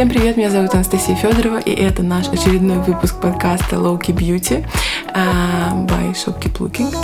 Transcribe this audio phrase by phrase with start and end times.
[0.00, 4.66] Всем привет, меня зовут Анастасия Федорова, и это наш очередной выпуск подкаста Lowkey Beauty
[5.14, 6.96] uh, by Shopkeep Looking.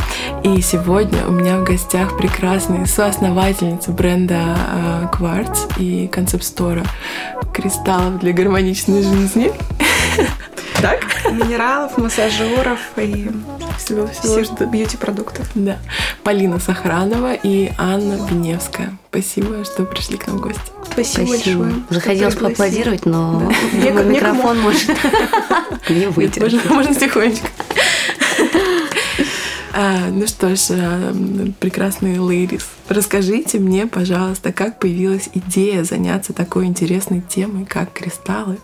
[0.42, 6.84] И сегодня у меня в гостях прекрасные соосновательницы бренда uh, Quartz и концепт-стора
[7.52, 9.52] кристаллов для гармоничной жизни.
[10.80, 11.06] Так?
[11.32, 13.30] Минералов, массажеров и
[13.78, 14.66] всего, всего что...
[14.66, 15.50] бьюти-продуктов.
[15.54, 15.78] Да.
[16.22, 18.96] Полина Сахранова и Анна Беневская.
[19.08, 20.75] Спасибо, что пришли к нам в гости.
[20.96, 21.58] Спасибо, Спасибо.
[21.64, 21.84] большое.
[21.90, 24.02] Уже хотелось поаплодировать, но да.
[24.02, 24.88] микрофон может
[25.90, 26.40] не выйти.
[26.40, 27.48] Можно, тихонечко.
[29.78, 31.12] А, ну что ж, а,
[31.60, 38.56] прекрасные лейдис, расскажите мне, пожалуйста, как появилась идея заняться такой интересной темой, как кристаллы,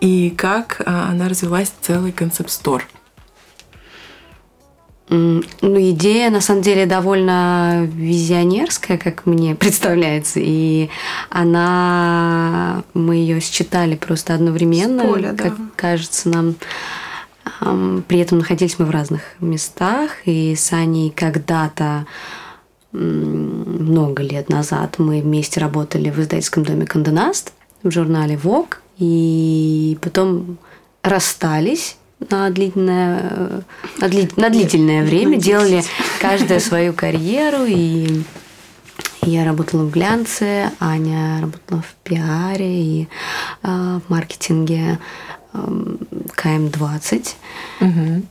[0.00, 2.82] и как а, она развилась в целый концепт-стор?
[5.08, 10.40] Ну, идея, на самом деле, довольно визионерская, как мне представляется.
[10.42, 10.88] И
[11.30, 12.82] она...
[12.94, 15.04] Мы ее считали просто одновременно.
[15.04, 15.44] С поля, да.
[15.44, 16.54] Как кажется нам.
[18.08, 22.06] При этом находились мы в разных местах, и с Аней когда-то
[22.92, 30.58] много лет назад мы вместе работали в издательском доме «Конденаст» в журнале «Вог», и потом
[31.02, 33.64] расстались на длительное,
[33.98, 35.82] на, дли, на длительное время, делали
[36.20, 38.22] каждая свою карьеру, и
[39.22, 43.08] я работала в глянце, Аня работала в пиаре и
[43.62, 44.98] э, в маркетинге
[46.34, 47.34] КМ-20.
[47.80, 48.22] Угу.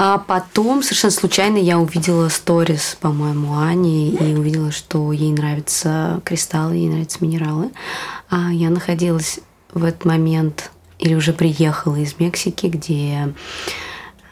[0.00, 6.76] А потом совершенно случайно я увидела сторис, по-моему, Ани, и увидела, что ей нравятся кристаллы,
[6.76, 7.72] ей нравятся минералы.
[8.30, 9.40] А я находилась
[9.72, 13.34] в этот момент или уже приехала из Мексики, где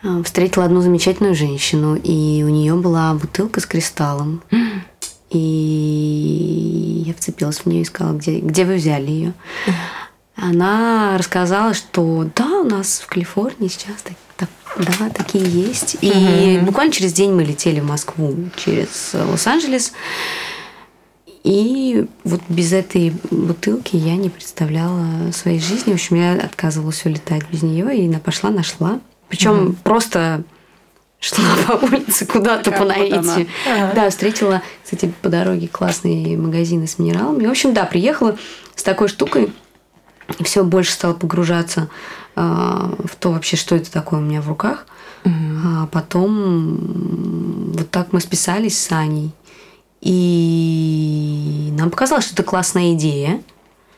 [0.03, 4.43] э, встретила одну замечательную женщину, и у нее была бутылка с кристаллом.
[5.31, 9.35] И я вцепилась в нее и сказала, где, где вы взяли ее?
[10.37, 15.97] она рассказала, что да, у нас в Калифорнии сейчас так, так, да, такие есть.
[16.03, 16.65] И mm-hmm.
[16.65, 19.93] буквально через день мы летели в Москву через Лос-Анджелес.
[21.47, 25.93] И вот без этой бутылки я не представляла своей жизни.
[25.93, 28.99] В общем, я отказывалась улетать без нее и пошла, нашла.
[29.29, 29.77] Причем mm-hmm.
[29.85, 30.43] просто
[31.21, 33.47] шла по улице куда-то по наитию.
[33.65, 33.93] Ага.
[33.95, 37.47] Да, встретила, кстати, по дороге классные магазины с минералами.
[37.47, 38.37] В общем, да, приехала
[38.75, 39.53] с такой штукой
[40.41, 41.89] и все больше стала погружаться
[42.35, 44.85] э, в то вообще, что это такое у меня в руках.
[45.25, 45.35] Угу.
[45.65, 49.33] А потом вот так мы списались с Аней.
[50.09, 53.43] И нам показалось, что это классная идея.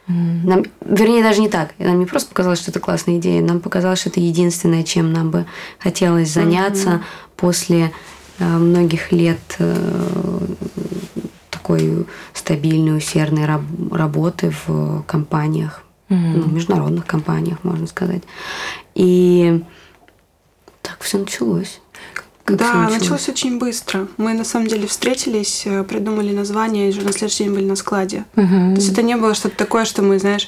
[0.06, 1.74] Нам, вернее, даже не так.
[1.78, 5.30] Нам не просто показалось, что это классная идея, нам показалось, что это единственное, чем нам
[5.30, 5.44] бы
[5.78, 7.02] хотелось заняться mm
[7.36, 7.92] после
[8.40, 10.40] э, многих лет э,
[11.50, 16.32] такой стабильной, усердной раб- работы в компаниях mm-hmm.
[16.34, 18.24] ну, международных компаниях, можно сказать.
[18.96, 19.62] И
[20.82, 21.80] так все началось.
[22.48, 23.00] Как да, началось?
[23.00, 24.08] началось очень быстро.
[24.16, 27.76] Мы на самом деле встретились, э, придумали название, и уже на следующий день были на
[27.76, 28.24] складе.
[28.36, 28.46] Угу.
[28.46, 30.46] То есть это не было что-то такое, что мы, знаешь,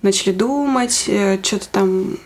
[0.00, 2.16] начали думать, э, что-то там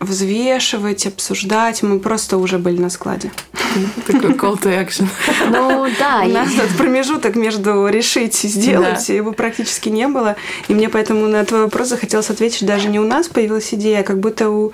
[0.00, 1.82] взвешивать, обсуждать.
[1.82, 3.30] Мы просто уже были на складе.
[4.06, 5.08] Такой call to action.
[5.50, 6.24] Ну да.
[6.26, 10.36] У нас этот промежуток между решить и сделать, его практически не было.
[10.68, 14.02] И мне поэтому на твой вопрос захотелось ответить, даже не у нас появилась идея, а
[14.02, 14.72] как будто у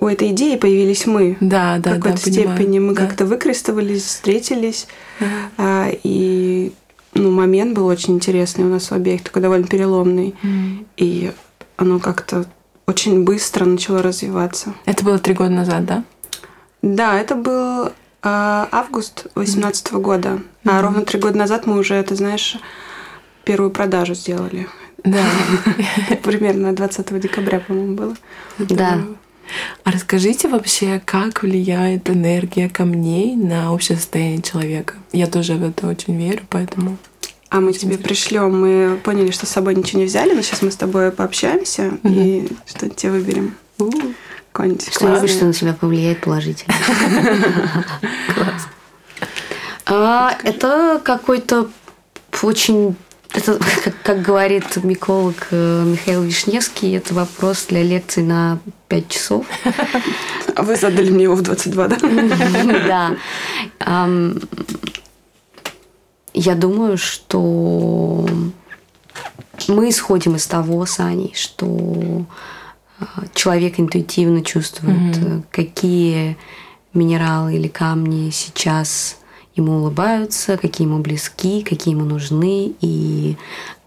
[0.00, 1.36] у этой идеи появились мы.
[1.40, 2.82] Да, да, В какой-то да, степени понимаю.
[2.82, 3.06] мы да.
[3.06, 4.86] как-то выкрестовались, встретились.
[5.20, 5.26] Да.
[5.58, 6.72] А, и
[7.14, 10.34] ну, момент был очень интересный у нас у обеих, такой довольно переломный.
[10.42, 10.86] Mm.
[10.96, 11.32] И
[11.76, 12.46] оно как-то
[12.86, 14.74] очень быстро начало развиваться.
[14.86, 16.04] Это было три года назад, да?
[16.82, 17.90] Да, это был э,
[18.22, 20.00] август 2018 mm-hmm.
[20.00, 20.28] года.
[20.28, 20.70] Mm-hmm.
[20.70, 22.56] А ровно три года назад мы уже, это знаешь,
[23.44, 24.66] первую продажу сделали.
[25.04, 25.24] Да.
[26.22, 28.14] Примерно 20 декабря, по-моему, было.
[28.58, 28.98] Да.
[29.84, 34.94] А расскажите вообще, как влияет энергия камней на общее состояние человека?
[35.12, 36.98] Я тоже в это очень верю, поэтому
[37.50, 40.70] а мы тебе пришлем, мы поняли, что с собой ничего не взяли, но сейчас мы
[40.70, 41.98] с тобой пообщаемся угу.
[42.04, 43.56] и что-нибудь тебе выберем.
[44.52, 46.72] Какое-нибудь Что-нибудь, что на себя повлияет положительно.
[48.34, 48.68] Класс.
[49.86, 51.68] А, это какой-то
[52.42, 52.94] очень
[53.32, 59.46] это, как, как говорит миколог э, Михаил Вишневский, это вопрос для лекции на 5 часов.
[60.54, 61.96] А вы задали мне его в 22, да?
[63.78, 64.10] Да.
[66.32, 68.24] Я думаю, что
[69.68, 72.24] мы исходим из того, Сани, что
[73.00, 75.42] а, человек интуитивно чувствует, mm-hmm.
[75.50, 76.36] какие
[76.94, 79.19] минералы или камни сейчас
[79.56, 83.36] ему улыбаются, какие ему близки, какие ему нужны, и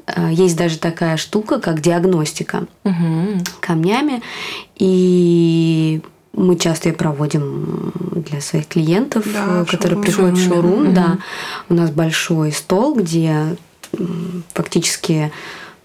[0.08, 3.44] э, есть даже такая штука, как диагностика Мгм.
[3.62, 4.22] камнями.
[4.78, 6.02] И
[6.34, 10.02] мы часто ее проводим для своих клиентов, Да, э, которые шоурум.
[10.04, 10.94] приходят в Шоурум, мгм.
[10.94, 11.18] Да.
[11.70, 13.56] У нас большой стол, где
[14.54, 15.32] фактически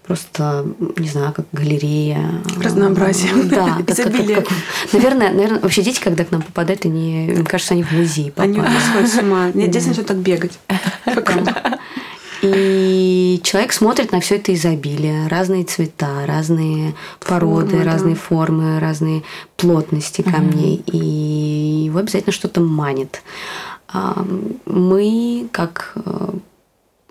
[0.09, 0.65] просто,
[0.97, 2.41] не знаю, как галерея.
[2.61, 3.31] Разнообразие.
[3.43, 3.75] Да.
[3.77, 4.37] как- как- Изобилие.
[4.41, 4.47] как-
[4.91, 8.57] Наверное, наверное, вообще дети, когда к нам попадают, они, мне кажется, они в музей Они
[8.57, 8.75] попали.
[8.75, 9.51] уже сходят с ума.
[9.53, 10.59] Нет, дети начнут так бегать.
[12.41, 17.91] И человек смотрит на все это изобилие, разные цвета, разные породы, Формы, да.
[17.91, 19.23] разные формы, разные
[19.57, 20.97] плотности камней, и
[21.85, 23.21] его обязательно что-то манит.
[23.91, 24.25] А,
[24.65, 26.29] Мы, как э,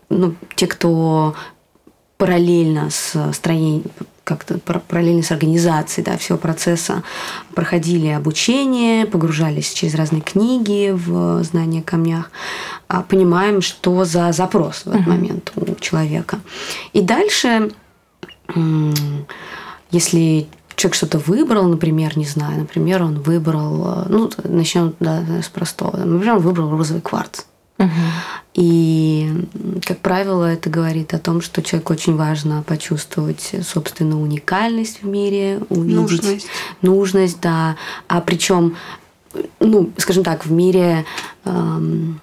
[0.09, 1.35] ну, те, кто
[2.19, 3.85] параллельно с строением,
[4.25, 7.03] как-то пар- параллельно с организацией да, всего процесса
[7.55, 12.31] проходили обучение, погружались через разные книги в знания о камнях,
[12.89, 16.41] а, понимаем, что за запрос в этот момент у человека.
[16.93, 17.71] И дальше,
[19.91, 25.49] если человек что-то выбрал, например, не знаю, например, он выбрал, э, ну, начнем да, с
[25.49, 27.43] простого, например, он выбрал розовый кварц.
[28.55, 29.31] И,
[29.87, 35.61] как правило, это говорит о том, что человеку очень важно почувствовать собственную уникальность в мире,
[35.69, 36.47] увидеть Нужность.
[36.83, 37.77] нужность, да.
[38.09, 38.77] А причем,
[39.61, 41.05] ну, скажем так, в мире
[41.45, 42.21] эм,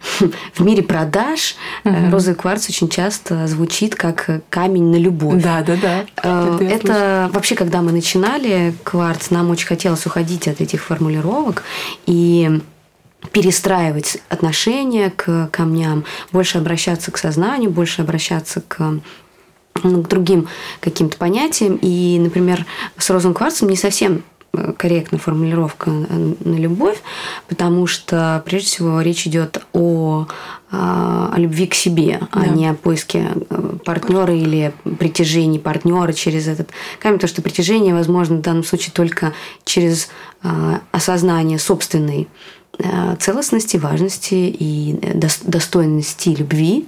[0.54, 5.42] в мире продаж э, розовый кварц очень часто звучит как камень на любовь.
[5.42, 6.04] Да, да, да.
[6.22, 11.64] Э, Это вообще, когда мы начинали кварц, нам очень хотелось уходить от этих формулировок
[12.06, 12.60] и
[13.32, 19.00] перестраивать отношение к камням, больше обращаться к сознанию, больше обращаться к
[19.82, 20.48] ну, к другим
[20.80, 21.78] каким-то понятиям.
[21.80, 27.00] И, например, с розовым кварцем не совсем э, корректна формулировка на любовь,
[27.48, 30.26] потому что, прежде всего, речь идет о,
[30.70, 32.46] а, о любви к себе, а Да.
[32.46, 33.28] не о поиске
[33.84, 39.32] партнера или притяжении партнера через этот камень, потому что притяжение возможно в данном случае только
[39.64, 40.08] через
[40.42, 42.59] а, осознание собственной а,
[43.18, 46.86] целостности, важности и э, дос- достойности любви.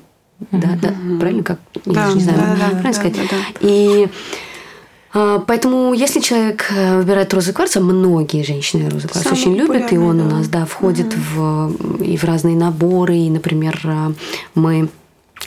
[0.50, 1.60] Да, да, правильно как?
[1.84, 3.14] Я Да, даже не знаю, да, да, правильно да, сказать?
[3.14, 3.36] да, да.
[3.60, 4.08] И
[5.14, 9.54] а, Поэтому, если человек э, выбирает розовый кварц, а многие женщины розовый кварц Самый очень
[9.54, 10.36] любят, и он популярный, у да.
[10.36, 13.16] нас да, входит в, и в разные наборы.
[13.16, 13.80] И, например,
[14.54, 14.88] мы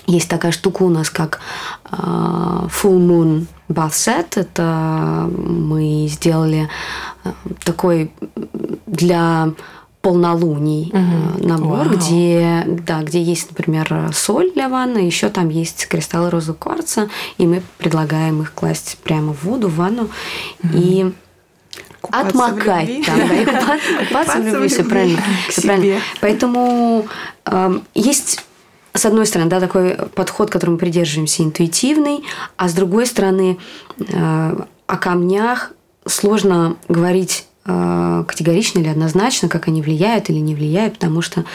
[0.08, 1.40] есть такая штука у нас, как
[1.92, 2.70] Full
[3.00, 4.40] Moon Bath Set.
[4.40, 6.70] Это мы сделали
[7.64, 8.12] такой
[8.86, 9.54] для
[10.06, 11.48] полнолуний Мгм.
[11.48, 11.98] набор, Вау.
[11.98, 17.10] где, да, где есть, например, соль для ванны, еще там есть кристаллы розового кварца,
[17.40, 20.10] и мы предлагаем их класть прямо в воду, в ванну,
[20.76, 21.12] и
[22.02, 26.00] Купаться отмокать там, да, и купаться, купаться в любви, все правильно.
[26.22, 27.08] Поэтому
[27.46, 28.46] эм, есть
[28.94, 32.24] с одной стороны, да, такой подход, которым мы придерживаемся, интуитивный,
[32.58, 33.58] а с другой стороны,
[33.98, 35.72] э, о камнях
[36.06, 41.46] сложно говорить категорично или однозначно, как они влияют или не влияют, потому что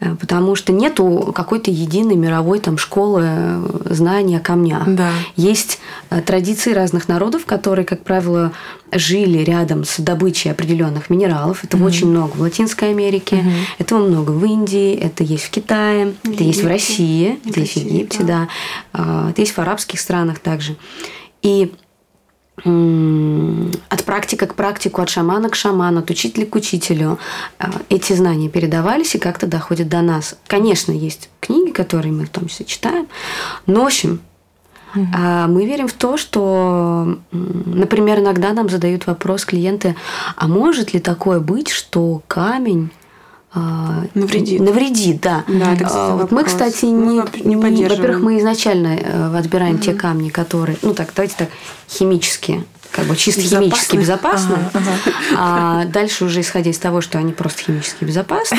[0.00, 4.84] э, потому что нету какой-то единой мировой там школы э, знаний о камнях.
[4.86, 5.10] Да.
[5.36, 5.78] Есть
[6.08, 8.52] э, традиции разных народов, которые, как правило,
[8.92, 11.64] жили рядом с добычей определенных минералов.
[11.64, 13.44] Этого очень много в Латинской Америке,
[13.78, 16.66] этого много в Индии, это есть в Китае, В это есть в.
[16.66, 18.48] России, это есть в Египте, да.
[18.92, 20.76] А, Это есть в арабских странах также.
[21.42, 21.72] И
[22.64, 27.18] от практика к практику, от шамана к шаману, от учителя к учителю
[27.58, 30.36] а, эти знания передавались и как-то доходят до нас.
[30.46, 33.08] Конечно, есть книги, которые мы в том числе читаем,
[33.66, 34.20] но, в общем,
[35.14, 39.96] а мы верим в то, что, например, иногда нам задают вопрос клиенты,
[40.36, 42.90] а может ли такое быть, что камень
[43.54, 44.60] Навредит.
[44.60, 45.44] Навредит, да.
[45.46, 49.78] Да, это, А, вот мы, кстати, Мы не, не не- во-первых, мы изначально э, отбираем
[49.78, 51.48] те камни, которые, ну так, давайте так,
[51.88, 54.58] химические, как бы чисто химически Безопасные.
[54.58, 55.14] безопасные.
[55.36, 58.58] А дальше уже исходя из того, что они просто химически безопасны,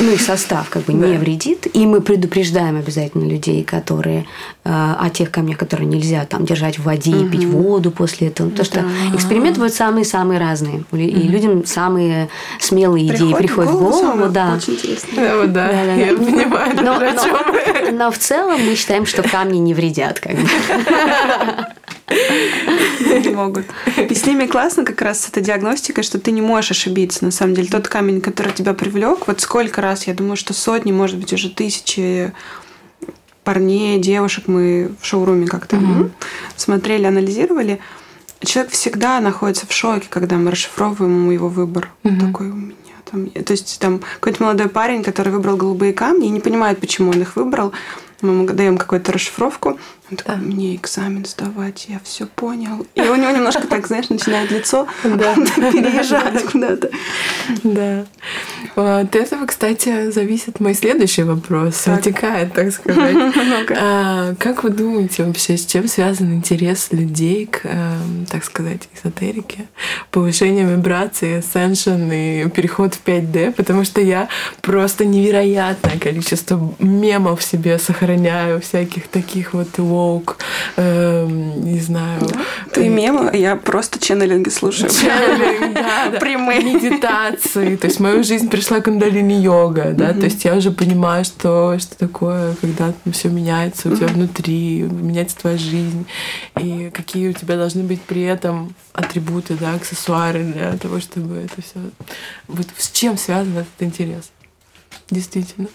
[0.00, 4.26] ну их состав как бы не вредит, и мы предупреждаем обязательно людей, которые
[4.64, 8.48] э, о тех камнях, которые нельзя там держать в воде и пить воду после этого,
[8.48, 12.28] потому что эксперименты бывают самые-самые разные, и людям самые
[12.60, 14.54] смелые идеи приходят в голову, самое да.
[14.56, 15.08] Очень интересно.
[15.16, 15.94] Да, вот да, Да-да-да.
[15.94, 17.24] я понимаю, Но, даже о но-
[17.88, 17.98] чем.
[17.98, 20.18] но в целом мы считаем, что камни не вредят.
[20.20, 20.48] Как бы.
[23.24, 23.66] Не могут.
[23.96, 27.24] И с ними классно как раз с этой диагностикой, что ты не можешь ошибиться.
[27.24, 30.92] На самом деле, тот камень, который тебя привлек, вот сколько раз, я думаю, что сотни,
[30.92, 32.32] может быть, уже тысячи
[33.44, 36.12] парней, девушек мы в шоуруме как-то м,
[36.56, 37.80] смотрели, анализировали.
[38.40, 41.90] Человек всегда находится в шоке, когда мы расшифровываем ему его выбор.
[42.04, 42.74] Он Такой у меня
[43.10, 43.26] там.
[43.28, 47.20] То есть там какой-то молодой парень, который выбрал голубые камни и не понимает, почему он
[47.20, 47.72] их выбрал.
[48.22, 49.78] мы даем какую-то расшифровку,
[50.10, 52.86] он такой, мне экзамен сдавать, я все понял.
[52.94, 56.90] И у него немножко так, знаешь, начинает лицо переезжать куда-то.
[57.62, 58.04] Да.
[58.76, 61.86] От этого, кстати, зависит мой следующий вопрос.
[61.86, 63.16] Вытекает, так сказать.
[63.82, 69.66] А, как вы думаете вообще, с чем связан интерес людей к, эм, так сказать, эзотерике?
[70.10, 73.52] Повышение вибрации, ascension и переход в 5D?
[73.52, 74.28] Потому что я
[74.60, 80.38] просто невероятное количество мемов себе сохраняю, всяких таких вот воук,
[80.76, 82.20] эм, не знаю.
[82.72, 84.90] Ты мем, а я просто ченнелинги слушаю.
[84.90, 86.18] Ченнелинг, да, да.
[86.18, 86.62] Прямые.
[86.62, 87.76] Медитации.
[87.76, 91.96] То есть в мою жизнь пришла кундалини-йога, да, то есть я уже понимаю, что, что
[91.96, 96.06] такое, когда все меняется у тебя внутри, меняется твоя жизнь,
[96.60, 101.62] и какие у тебя должны быть при этом атрибуты, да, аксессуары для того, чтобы это
[101.62, 101.80] все...
[102.48, 104.30] Вот с чем связан этот интерес?
[105.10, 105.68] Действительно.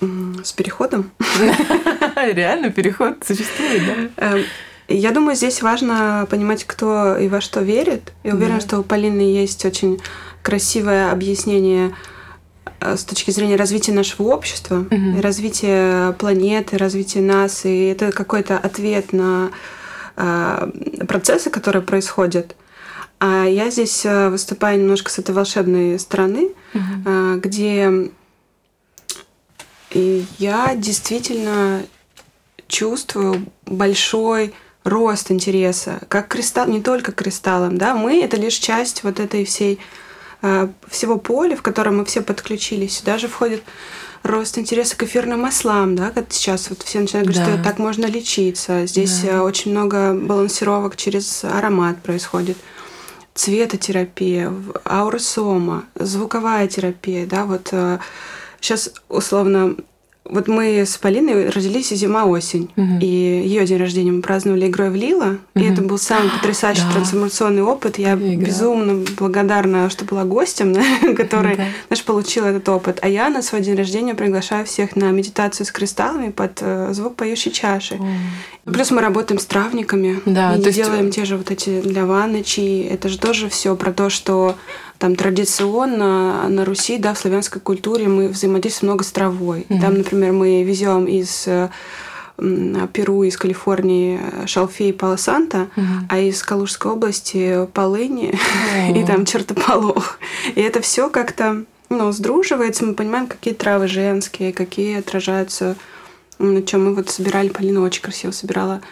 [0.00, 1.10] С переходом?
[2.16, 3.82] Реально переход существует,
[4.16, 4.34] да?
[4.36, 4.44] Эм,
[4.88, 8.12] я думаю, здесь важно понимать, кто и во что верит.
[8.22, 8.60] И уверена, да.
[8.60, 10.00] что у Полины есть очень
[10.42, 11.94] красивое объяснение
[12.80, 15.20] э, с точки зрения развития нашего общества, угу.
[15.20, 17.66] развития планеты, развития нас.
[17.66, 19.50] И это какой-то ответ на
[20.16, 20.70] э,
[21.06, 22.56] процессы, которые происходят.
[23.20, 27.40] А я здесь э, выступаю немножко с этой волшебной стороны, угу.
[27.40, 28.10] где
[29.90, 31.82] и я действительно
[32.66, 34.54] чувствую большой
[34.84, 39.78] рост интереса, как кристалл, не только кристаллом, да, мы это лишь часть вот этой всей
[40.42, 42.98] э, всего поля, в котором мы все подключились.
[42.98, 43.62] Сюда же входит
[44.22, 47.54] рост интереса к эфирным маслам, да, как сейчас вот все начинают говорить, да.
[47.54, 48.86] что так можно лечиться.
[48.86, 49.28] Здесь да.
[49.28, 52.56] Э, очень много балансировок через аромат происходит.
[53.34, 54.52] Цветотерапия,
[54.84, 57.72] ауросома, звуковая терапия, да, вот
[58.60, 59.76] сейчас э, условно
[60.28, 62.98] вот мы с Полиной родились зима-осень, угу.
[63.00, 65.64] и ее день рождения мы праздновали игрой в Лила, угу.
[65.64, 66.92] и это был самый потрясающий да.
[66.92, 67.98] трансформационный опыт.
[67.98, 68.46] Я Игра.
[68.46, 70.74] безумно благодарна, что была гостем,
[71.16, 71.64] который, да.
[71.88, 72.98] знаешь, получил этот опыт.
[73.02, 77.16] А я на свой день рождения приглашаю всех на медитацию с кристаллами под э, звук
[77.16, 77.94] поющей чаши.
[77.94, 78.70] О.
[78.70, 81.16] Плюс мы работаем с травниками, да, и то делаем есть...
[81.16, 82.82] те же вот эти для ванны чаи.
[82.82, 84.56] Это же тоже все про то, что
[84.98, 89.66] там традиционно на Руси, да, в славянской культуре мы взаимодействуем много с травой.
[89.68, 89.80] Mm-hmm.
[89.80, 91.48] Там, например, мы везем из
[92.92, 96.06] Перу, из Калифорнии шалфей палосанта, mm-hmm.
[96.08, 98.38] а из Калужской области полыни
[98.94, 100.18] и там чертополох.
[100.54, 105.76] И это все как-то ну, сдруживается, мы понимаем, какие травы женские, какие отражаются,
[106.38, 108.82] на чем мы вот собирали, Полина очень красиво собирала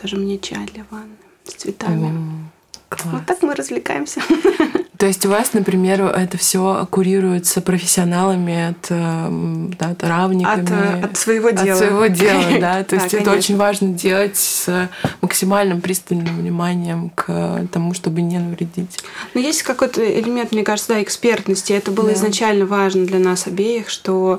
[0.00, 2.08] даже мне чай для ванны с цветами.
[2.08, 2.43] Oh.
[2.88, 3.14] Класс.
[3.14, 4.20] Вот так мы развлекаемся.
[4.98, 10.62] То есть у вас, например, это все курируется профессионалами от, эм, да, от равниками?
[10.62, 11.72] От, э, от своего дела.
[11.72, 12.84] От своего дела, да.
[12.88, 14.88] То есть это очень важно делать с
[15.20, 18.98] максимальным пристальным вниманием к тому, чтобы не навредить.
[19.34, 21.72] Но есть какой-то элемент, мне кажется, да, экспертности.
[21.72, 24.38] Это было изначально важно для нас обеих, что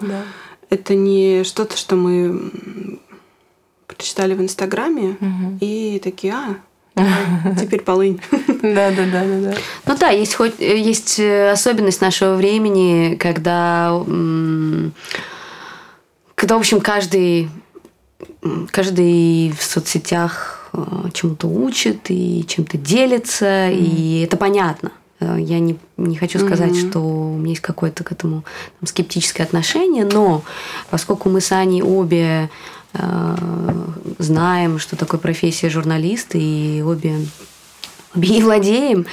[0.70, 3.00] это не что-то, что мы
[3.88, 5.18] прочитали в Инстаграме
[5.60, 6.56] и такие, а,
[7.60, 8.22] Теперь полынь.
[8.62, 9.56] Да, да, да, да, да.
[9.86, 14.02] Ну да, есть хоть есть э, особенность нашего времени, когда,
[16.36, 17.50] когда, в общем, каждый,
[18.72, 23.76] каждый в соцсетях э, чему-то учит и чем-то делится, mm.
[23.76, 24.92] и это понятно.
[25.20, 26.90] Э, я не, не хочу сказать, mm-hmm.
[26.90, 28.46] что у меня есть какое-то к этому
[28.80, 30.44] там, скептическое отношение, но
[30.90, 32.50] поскольку мы с Аней обе
[34.20, 37.16] знаем, что такое профессия журналиста, и обе,
[38.16, 39.06] обе владеем,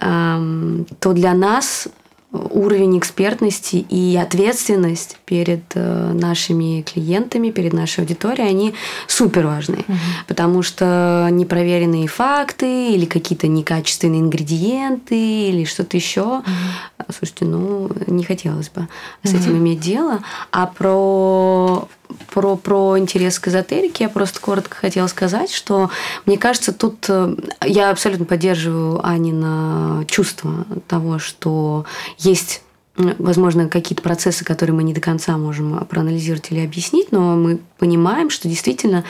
[0.00, 1.88] эм, то для нас
[2.32, 8.74] уровень экспертности и ответственность перед э, нашими клиентами, перед нашей аудиторией, они
[9.06, 9.84] супер важны.
[9.86, 9.96] Угу.
[10.28, 16.22] Потому что непроверенные факты или какие-то некачественные ингредиенты или что-то еще.
[16.38, 17.12] Угу.
[17.18, 18.88] Слушайте, ну, не хотелось бы
[19.24, 20.20] с этим иметь дело.
[20.50, 21.88] А про
[22.32, 25.90] про, про интерес к эзотерике я просто коротко хотела сказать, что
[26.26, 27.34] мне кажется, тут э,
[27.64, 31.84] я абсолютно поддерживаю Анина чувство того, что
[32.22, 32.62] есть
[32.96, 38.28] возможно, какие-то процессы, которые мы не до конца можем проанализировать или объяснить, но мы понимаем,
[38.28, 39.04] что действительно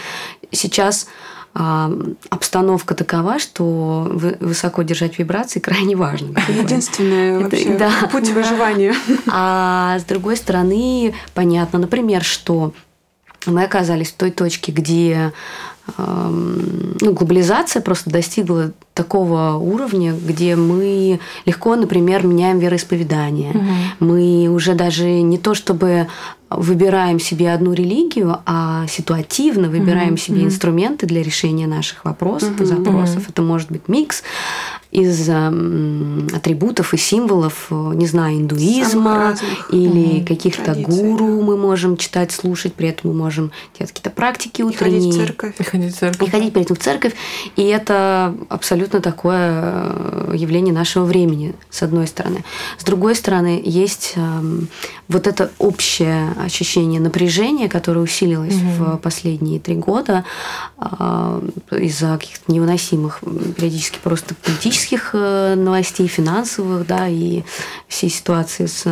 [0.52, 1.08] сейчас
[1.54, 1.92] а,
[2.30, 4.08] обстановка такова, что
[4.40, 6.38] высоко держать вибрации крайне важно.
[6.38, 7.90] Это единственный вообще да.
[8.10, 8.94] путь выживания.
[9.26, 12.72] А с другой стороны, понятно, например, что
[13.46, 15.32] мы оказались в той точке, где
[15.98, 23.50] ну, глобализация просто достигла такого уровня, где мы легко, например, меняем вероисповедание.
[23.50, 24.06] Угу.
[24.06, 26.08] Мы уже даже не то чтобы
[26.56, 30.20] выбираем себе одну религию, а ситуативно выбираем mm-hmm.
[30.20, 32.62] себе инструменты для решения наших вопросов mm-hmm.
[32.62, 33.28] и запросов.
[33.28, 34.22] Это может быть микс
[34.90, 39.34] из э, атрибутов и символов, э, не знаю, индуизма
[39.70, 40.26] или mm-hmm.
[40.26, 44.98] каких-то гуру мы можем читать, слушать, при этом мы можем делать какие-то практики утренние.
[44.98, 45.54] И ходить в церковь.
[45.58, 46.28] И ходить в церковь.
[46.28, 47.14] И ходить при этом в церковь.
[47.56, 52.44] И это абсолютно такое э, явление нашего времени, с одной стороны.
[52.78, 54.42] С другой стороны, есть э,
[55.08, 58.96] вот это общее ощущение напряжения, которое усилилось mm-hmm.
[58.96, 60.24] в последние три года
[60.78, 63.20] э, из-за каких-то невыносимых
[63.56, 67.42] периодически просто политических э, новостей, финансовых, да, и
[67.88, 68.86] всей ситуации с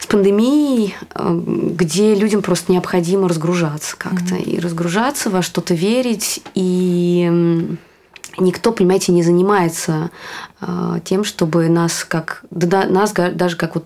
[0.00, 4.34] с пандемией, э, где людям просто необходимо разгружаться как-то.
[4.34, 4.50] Mm-hmm.
[4.50, 6.42] И разгружаться, во что-то верить.
[6.54, 7.76] И
[8.38, 10.10] никто, понимаете, не занимается
[10.60, 12.42] э, тем, чтобы нас как...
[12.50, 13.84] Да, нас даже как вот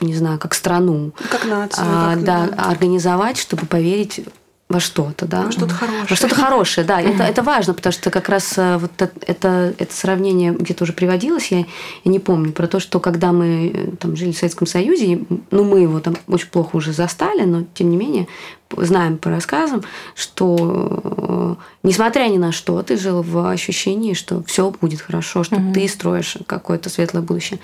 [0.00, 1.12] не знаю, как страну.
[1.30, 1.84] Как нацию.
[1.86, 4.24] А, как, да, да, организовать, чтобы поверить
[4.68, 5.42] во что-то, да.
[5.42, 6.06] Во что-то хорошее.
[6.08, 7.00] Во что-то хорошее, да.
[7.00, 11.48] Это, это важно, потому что как раз э, вот это, это сравнение где-то уже приводилось,
[11.48, 11.66] я, я
[12.04, 15.80] не помню, про то, что когда мы э, там жили в Советском Союзе, ну, мы
[15.80, 18.26] его там очень плохо уже застали, но тем не менее
[18.74, 19.82] знаем по рассказам,
[20.14, 25.56] что э, несмотря ни на что, ты жил в ощущении, что все будет хорошо, что
[25.56, 25.74] угу.
[25.74, 27.60] ты строишь какое-то светлое будущее.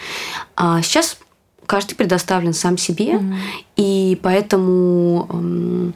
[0.55, 1.17] А сейчас
[1.65, 3.35] каждый предоставлен сам себе, угу.
[3.77, 5.95] и поэтому эм,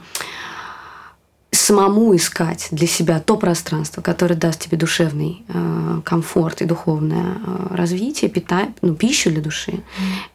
[1.55, 7.75] самому искать для себя то пространство, которое даст тебе душевный э, комфорт и духовное э,
[7.75, 8.69] развитие, пита...
[8.83, 9.83] ну, пищу для души,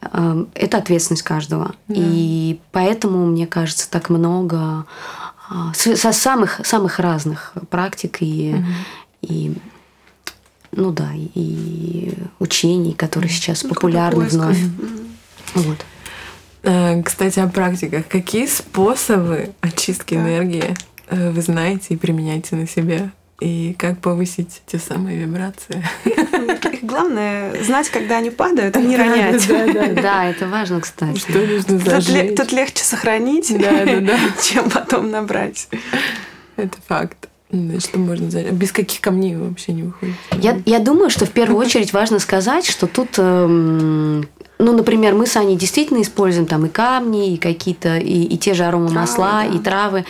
[0.00, 1.74] э, это ответственность каждого.
[1.88, 1.94] Да.
[1.96, 4.86] И поэтому, мне кажется, так много
[5.50, 8.64] э, со самых, самых разных практик и, угу.
[9.22, 9.54] и
[10.72, 14.58] ну да, и учений, которые сейчас ну, популярны вновь.
[15.54, 15.78] Вот.
[16.62, 18.06] Э, кстати, о практиках.
[18.06, 20.20] Какие способы очистки да.
[20.20, 20.76] энергии
[21.10, 23.10] вы знаете и применяете на себе?
[23.40, 25.82] И как повысить те самые вибрации?
[26.82, 29.46] Главное знать, когда они падают, а не ронять.
[30.02, 31.18] Да, это важно, кстати.
[31.18, 32.36] Что нужно зажечь?
[32.36, 33.48] Тут легче сохранить,
[34.42, 35.68] чем потом набрать.
[36.56, 37.28] Это факт.
[37.50, 38.52] Что можно зажечь?
[38.52, 40.18] Без каких камней вы вообще не выходите?
[40.34, 44.28] Я, я думаю, что в первую очередь важно сказать, что тут эм,
[44.60, 48.54] ну, например, мы с Аней действительно используем там и камни, и какие-то, и, и те
[48.54, 49.56] же аромамасла, травы, да.
[49.56, 50.04] и травы,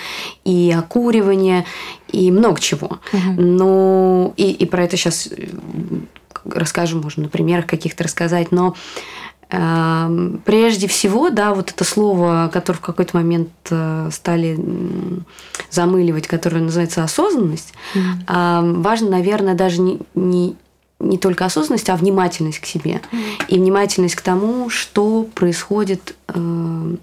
[0.44, 1.64] и окуривание,
[2.08, 2.98] и много чего.
[3.12, 3.40] Угу.
[3.40, 5.48] Ну, и, и про это сейчас э,
[6.44, 8.74] расскажем, можно на примерах каких-то рассказать, но
[9.50, 14.58] э, прежде всего, да, вот это слово, которое в какой-то момент э, стали
[15.70, 20.56] замыливать, которое называется осознанность, mm э, важно, наверное, даже не, не
[21.00, 23.00] не только осознанность, а внимательность к себе.
[23.48, 26.94] И внимательность к тому, что происходит, э,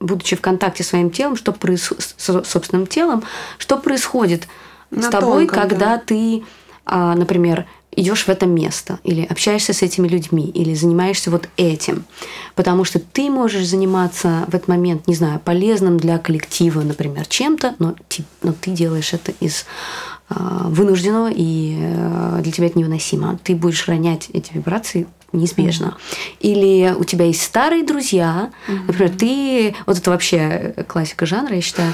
[0.00, 3.22] будучи в контакте с своим телом, что происходит с собственным телом,
[3.58, 4.46] что происходит
[4.90, 6.02] На с тобой, тонком, когда да.
[6.04, 6.44] ты,
[6.84, 12.04] а, например, идешь в это место, или общаешься с этими людьми, или занимаешься вот этим.
[12.54, 17.74] Потому что ты можешь заниматься в этот момент, не знаю, полезным для коллектива, например, чем-то,
[17.78, 17.96] но,
[18.42, 19.64] но ты делаешь это из
[20.28, 23.38] а, вынужденного, и э, для тебя это невыносимо.
[23.44, 25.96] Ты будешь ронять эти вибрации неизбежно.
[25.96, 26.36] Mm-hmm.
[26.40, 28.86] Или у тебя есть старые друзья, mm-hmm.
[28.88, 31.92] например, ты, вот это вообще классика жанра, я считаю,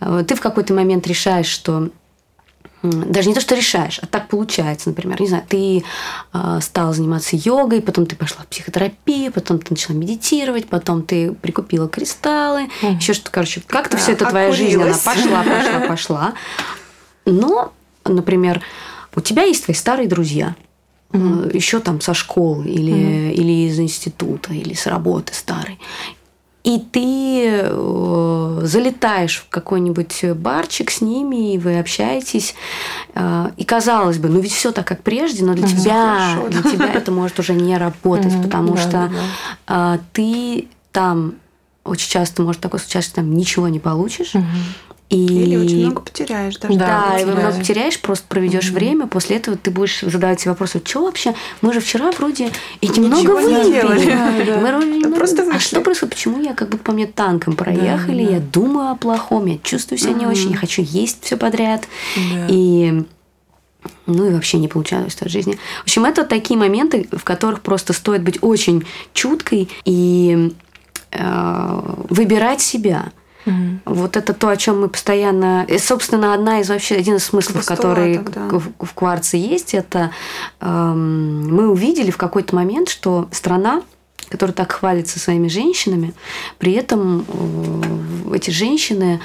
[0.00, 1.90] э, ты в какой-то момент решаешь, что
[2.84, 5.84] даже не то, что решаешь, а так получается, например, не знаю, ты
[6.32, 11.32] э, стала заниматься йогой, потом ты пошла в психотерапию, потом ты начала медитировать, потом ты
[11.32, 12.96] прикупила кристаллы, mm.
[12.96, 16.34] еще что-то, короче, как-то да, все это твоя жизнь, она пошла, пошла, пошла,
[17.24, 17.72] но,
[18.04, 18.62] например,
[19.14, 20.54] у тебя есть твои старые друзья,
[21.12, 21.52] mm-hmm.
[21.52, 23.32] Э, еще там со школы или, mm-hmm.
[23.32, 25.78] или из института, или с работы старой.
[26.64, 32.54] И ты э, залетаешь в какой-нибудь барчик с ними, и вы общаетесь.
[33.14, 36.62] Э, и казалось бы, ну ведь все так, как прежде, но для тебя, Хорошо, для
[36.62, 38.42] тебя это может уже не работать, mm-hmm.
[38.42, 39.10] потому да, что да,
[39.66, 39.94] да.
[39.94, 41.34] Э, ты там
[41.84, 44.34] очень часто может такое случаться, что там ничего не получишь.
[44.34, 44.44] Угу.
[45.10, 45.26] И...
[45.26, 46.78] Или очень много потеряешь даже.
[46.78, 48.74] Да, да и много потеряешь, просто проведешь mm-hmm.
[48.74, 52.88] время, после этого ты будешь задавать себе вопросы, что вообще, мы же вчера вроде и
[52.88, 53.84] немного выпили.
[54.14, 54.78] Да, да.
[54.78, 55.56] Мы, мы, просто вышли.
[55.56, 56.14] А что происходит?
[56.14, 58.34] Почему я как будто по мне танком проехали, да, да.
[58.36, 60.18] я думаю о плохом, я чувствую себя mm-hmm.
[60.18, 61.86] не очень, я хочу есть все подряд.
[62.16, 62.46] Да.
[62.48, 63.04] И
[64.06, 65.58] ну и вообще не получалось от жизни.
[65.80, 70.54] В общем, это такие моменты, в которых просто стоит быть очень чуткой и
[71.12, 73.12] э, выбирать себя–
[73.46, 73.80] Угу.
[73.86, 75.64] Вот это то, о чем мы постоянно...
[75.68, 78.48] И, собственно, одна из вообще один из смыслов, который да.
[78.48, 80.10] в, в кварце есть, это
[80.60, 83.82] эм, мы увидели в какой-то момент, что страна,
[84.28, 86.14] которая так хвалится своими женщинами,
[86.58, 89.20] при этом э, эти женщины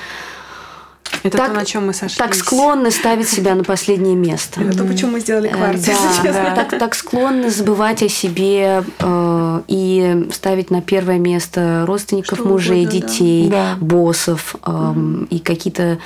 [1.24, 2.18] это так, то, на чем мы сошлись.
[2.18, 4.62] Так склонны ставить себя на последнее место.
[4.64, 5.98] Это то, почему мы сделали квартиру.
[6.24, 6.56] Да, да.
[6.56, 12.86] Так, так склонны забывать о себе э, и ставить на первое место родственников, Что мужей,
[12.86, 13.78] угодно, детей, да.
[13.80, 15.26] боссов э, угу.
[15.30, 16.00] и какие-то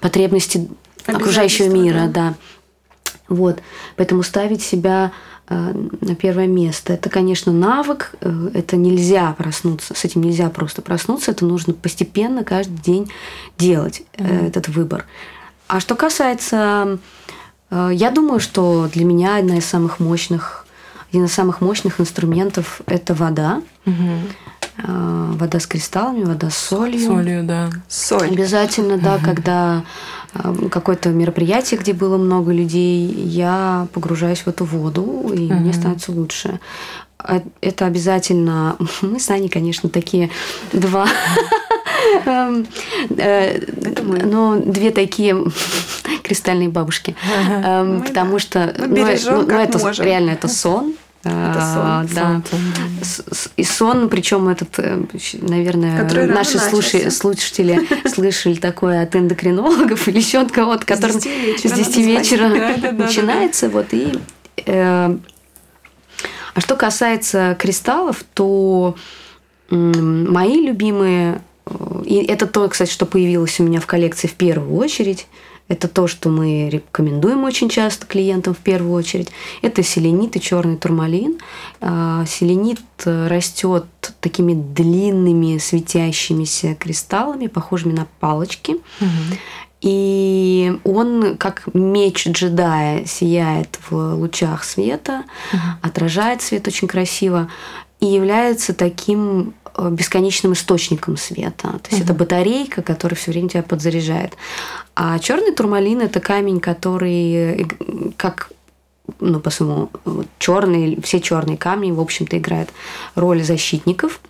[0.00, 0.68] потребности
[1.06, 2.08] окружающего мира, да.
[2.08, 2.34] да.
[3.28, 3.58] Вот.
[3.96, 6.94] Поэтому ставить себя Э, на первое место.
[6.94, 12.44] Это, конечно, навык, э, это нельзя проснуться, с этим нельзя просто проснуться, это нужно постепенно
[12.44, 13.10] каждый день
[13.58, 14.48] делать mm-hmm.
[14.48, 15.06] этот выбор.
[15.68, 16.98] А что касается,
[17.70, 20.66] я думаю, что для меня одна из самых мощных,
[21.10, 23.62] один из самых мощных инструментов это вода.
[23.86, 24.18] Mm-hmm.
[24.76, 27.06] Вода с кристаллами, вода с солью.
[27.06, 27.70] Солью, да.
[27.88, 28.30] Соль.
[28.32, 29.24] Обязательно, да, mm-hmm.
[29.24, 29.84] когда
[30.70, 35.54] какое-то мероприятие, где было много людей, я погружаюсь в эту воду, и mm-hmm.
[35.54, 36.58] мне становится лучше.
[37.18, 38.76] А, это обязательно...
[39.02, 40.30] Мы с Аней, конечно, такие
[40.72, 41.08] два...
[42.26, 42.66] Эм,
[43.16, 43.60] э,
[44.24, 45.36] но две такие
[46.22, 47.16] кристальные бабушки.
[47.64, 50.94] Эм, потому что ну, ну, это реально это сон.
[51.24, 52.08] Это сон.
[52.14, 52.42] Да.
[53.56, 55.02] И сон, причем этот, э,
[55.40, 61.22] наверное, наши слушай, слушатели слышали такое от эндокринологов или еще от кого-то, который с
[61.62, 62.48] 10 вечера,
[62.92, 63.68] начинается.
[63.68, 64.12] Вот и
[64.66, 65.16] э,
[66.54, 68.94] а что касается кристаллов, то
[69.70, 74.76] мои любимые, э, и это то, кстати, что появилось у меня в коллекции в первую
[74.76, 75.26] очередь,
[75.68, 79.30] это то, что мы рекомендуем очень часто клиентам в первую очередь.
[79.62, 81.38] Это селенит и черный турмалин.
[81.80, 83.86] А, селенит э, растет
[84.20, 88.72] такими длинными светящимися кристаллами, похожими на палочки.
[89.00, 89.38] Угу.
[89.80, 95.60] И он, как меч джедая, сияет в лучах света, угу.
[95.80, 97.50] отражает свет очень красиво
[98.00, 99.54] и является таким
[99.90, 101.80] бесконечным источником света.
[101.82, 102.04] То есть угу.
[102.04, 104.34] это батарейка, которая все время тебя подзаряжает.
[104.94, 107.64] А черный турмалин это камень, который э,
[108.16, 108.50] как
[109.20, 109.90] ну, по своему
[110.38, 112.70] черные, все черные камни, в общем-то, играют
[113.14, 114.20] роль защитников.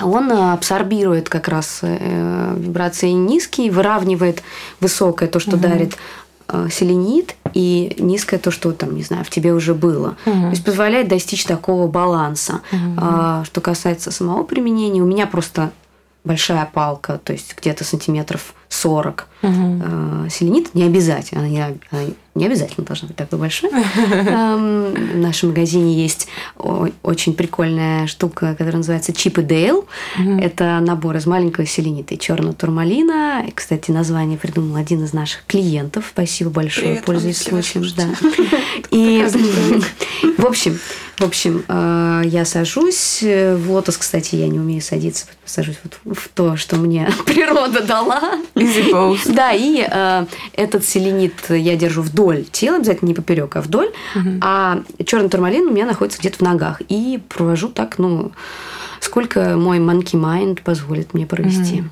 [0.00, 4.42] Он абсорбирует как раз э, вибрации низкие, выравнивает
[4.80, 5.62] высокое, то, что угу.
[5.62, 5.96] дарит
[6.48, 10.16] э, селенит, и низкое то, что там, не знаю, в тебе уже было.
[10.26, 10.40] Угу.
[10.40, 12.60] То есть позволяет достичь такого баланса.
[12.72, 12.94] Угу.
[12.96, 15.70] А, что касается самого применения, у меня просто
[16.24, 19.26] большая палка, то есть где-то сантиметров 40.
[19.42, 20.30] Угу.
[20.30, 22.02] Селенит не обязательно, она не, она
[22.38, 23.70] не обязательно должна быть такой большой.
[23.70, 26.28] В нашем магазине есть
[27.02, 29.86] очень прикольная штука, которая называется Чип и Дейл.
[30.16, 33.44] Это набор из маленького селенита и черного турмалина.
[33.54, 36.06] Кстати, название придумал один из наших клиентов.
[36.12, 37.84] Спасибо большое, Привет, пользуясь случаем.
[37.96, 38.08] Да.
[38.90, 39.26] И,
[40.36, 40.78] в общем,
[41.18, 43.18] в общем, э, я сажусь.
[43.22, 45.26] В лотос, кстати, я не умею садиться.
[45.44, 48.34] Сажусь вот в то, что мне природа дала.
[49.26, 53.90] Да, и э, этот селенит я держу вдоль тела, обязательно не поперек, а вдоль.
[54.14, 54.30] Угу.
[54.42, 56.82] А черный турмалин у меня находится где-то в ногах.
[56.88, 58.32] И провожу так, ну,
[59.00, 61.80] сколько мой monkey mind позволит мне провести.
[61.80, 61.90] Угу.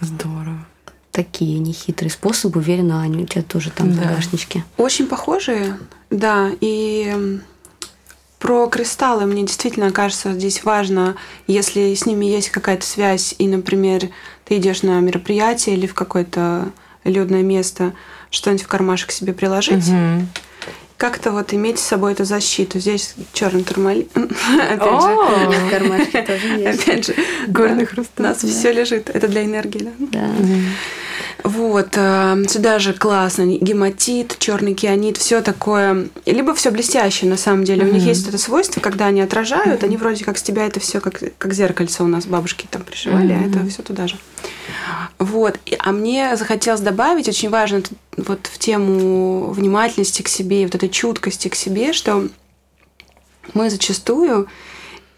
[0.00, 0.66] Здорово
[1.10, 2.60] такие нехитрые способы.
[2.60, 4.04] Уверена, Аня, у тебя тоже там да.
[4.04, 4.64] загашнички.
[4.78, 5.76] Очень похожие,
[6.08, 6.50] да.
[6.62, 7.38] И
[8.38, 11.16] про кристаллы мне действительно кажется здесь важно,
[11.46, 14.08] если с ними есть какая-то связь, и, например,
[14.46, 16.72] ты идешь на мероприятие или в какое-то
[17.04, 17.92] людное место,
[18.32, 19.88] что-нибудь в кармашек себе приложить.
[19.88, 20.26] Угу.
[20.96, 22.78] Как-то вот иметь с собой эту защиту.
[22.78, 24.08] Здесь черный турмалин.
[24.14, 26.22] Опять же.
[26.22, 26.82] тоже есть.
[26.82, 27.14] Опять же.
[27.48, 28.10] Горный хруст.
[28.18, 29.10] У нас все лежит.
[29.10, 29.90] Это для энергии, да?
[29.98, 30.30] Да.
[31.44, 37.64] Вот, э, сюда же классно, гематит, черный кианит, все такое, либо все блестящее на самом
[37.64, 37.82] деле.
[37.82, 37.90] Mm-hmm.
[37.90, 39.86] У них есть это свойство, когда они отражают, mm-hmm.
[39.86, 43.34] они вроде как с тебя это все как, как зеркальце у нас бабушки там пришивали,
[43.34, 43.44] mm-hmm.
[43.44, 44.16] а это все туда же.
[45.18, 47.82] Вот, а мне захотелось добавить, очень важно
[48.16, 52.28] вот в тему внимательности к себе, вот этой чуткости к себе, что
[53.54, 54.48] мы зачастую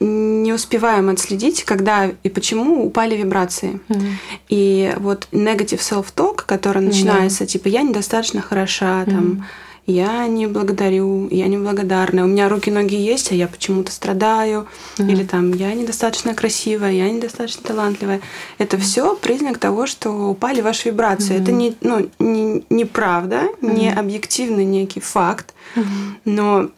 [0.01, 3.81] не успеваем отследить, когда и почему упали вибрации.
[3.89, 4.13] Mm-hmm.
[4.49, 7.49] И вот negative self-talk, который начинается, mm-hmm.
[7.49, 9.11] типа, я недостаточно хороша, mm-hmm.
[9.11, 9.47] там,
[9.87, 14.67] я не благодарю, я не благодарна, у меня руки, ноги есть, а я почему-то страдаю,
[14.97, 15.11] mm-hmm.
[15.11, 18.21] или там, я недостаточно красивая, я недостаточно талантливая.
[18.59, 18.81] Это mm-hmm.
[18.81, 21.37] все признак того, что упали ваши вибрации.
[21.37, 21.43] Mm-hmm.
[21.43, 23.79] Это не, ну, не, не правда, mm-hmm.
[23.79, 25.85] не объективный некий факт, mm-hmm.
[26.25, 26.71] но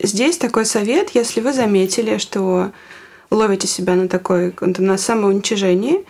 [0.00, 2.72] Здесь такой совет, если вы заметили, что
[3.30, 6.04] ловите себя на такой на самоуничижении,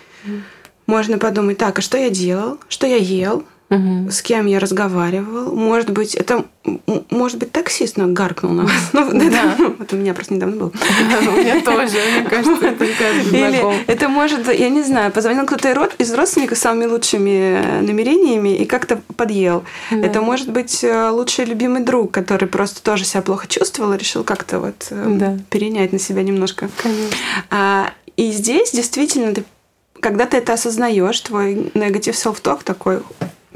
[0.87, 5.53] можно подумать, так, а что я делал, что я ел, С кем я разговаривал.
[5.55, 6.45] Может быть, это
[7.11, 8.73] может быть таксист но гаркнул на вас.
[8.93, 9.55] Ну, Да.
[9.55, 10.67] это- Вот у меня просто недавно был.
[11.11, 15.77] У меня тоже, мне кажется, это Или это может, я не знаю, позвонил кто-то из
[15.77, 19.65] род- из родственников с самыми лучшими э, намерениями и как-то подъел.
[19.91, 24.23] Это может быть э, лучший любимый друг, который просто тоже себя плохо чувствовал и решил
[24.23, 26.69] как-то вот э, перенять на себя немножко.
[26.83, 27.17] Конечно.
[27.51, 29.45] А, и здесь действительно ты,
[30.01, 33.01] когда ты это осознаешь, твой негатив self-talk такой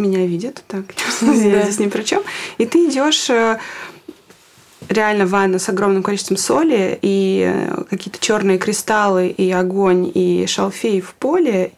[0.01, 0.85] меня видят, так,
[1.21, 2.23] я здесь ни при чем.
[2.59, 3.59] И ты идешь э,
[4.89, 10.47] реально в ванну с огромным количеством соли и э, какие-то черные кристаллы и огонь и
[10.47, 11.73] шалфей в поле.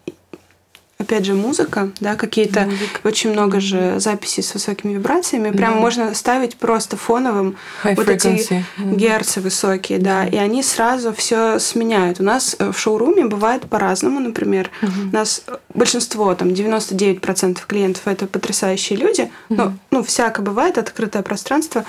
[1.03, 3.01] Опять же, музыка, да, какие-то Музыка.
[3.03, 5.51] очень много же записей с высокими вибрациями.
[5.51, 5.81] Прям Да.
[5.81, 8.63] можно ставить просто фоновым High вот эти frequency.
[8.77, 8.97] Мгм.
[8.97, 12.21] герцы высокие, да, и они сразу все сменяют.
[12.21, 18.03] У нас э, в шоуруме бывает по-разному, например, у нас э, большинство, там 99% клиентов
[18.07, 21.85] это потрясающие люди, но ну всяко бывает открытое пространство.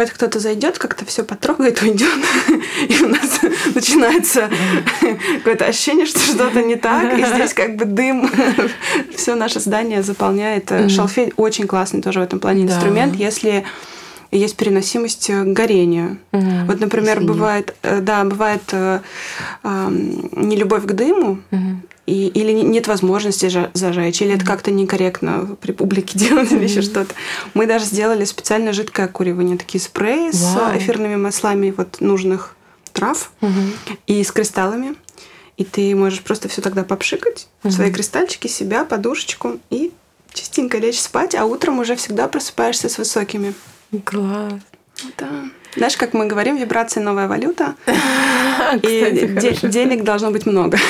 [0.00, 2.08] Вот кто-то зайдет, как-то все потрогает, уйдет,
[2.88, 3.40] и у нас
[3.74, 4.48] начинается
[5.36, 8.30] какое-то ощущение, что что-то не так, и здесь как бы дым.
[9.14, 10.72] Все наше здание заполняет.
[10.72, 11.34] Э, Шалфей.
[11.36, 13.66] Очень классный тоже в этом плане инструмент, если
[14.30, 16.18] есть переносимость э, к горению.
[16.32, 16.66] Мгм.
[16.66, 17.28] Вот, например, Извини.
[17.28, 19.00] бывает, э, да, бывает э,
[19.62, 21.82] ам, нелюбовь к дыму, Мгм.
[22.06, 26.82] и, или не- нет возможности зажечь, или это как-то некорректно при публике делать, или еще
[26.82, 27.14] что-то.
[27.54, 30.76] Мы даже сделали специально жидкое окуривание, такие спреи с Вау.
[30.78, 32.54] эфирными маслами вот нужных
[32.92, 33.32] трав
[34.06, 34.94] и с кристаллами.
[35.56, 39.92] И ты можешь просто все тогда попшикать, в свои кристальчики, себя, подушечку и
[40.32, 43.52] частенько лечь спать, а утром уже всегда просыпаешься с высокими.
[43.98, 44.62] Класс.
[45.18, 45.50] Да.
[45.76, 47.74] Знаешь, как мы говорим, вибрация новая валюта,
[48.82, 50.78] и денег должно быть много.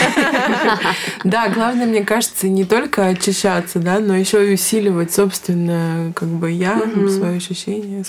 [1.25, 6.51] Да, главное, мне кажется, не только очищаться, да, но еще и усиливать собственное, как бы
[6.51, 8.05] я, свое ощущение.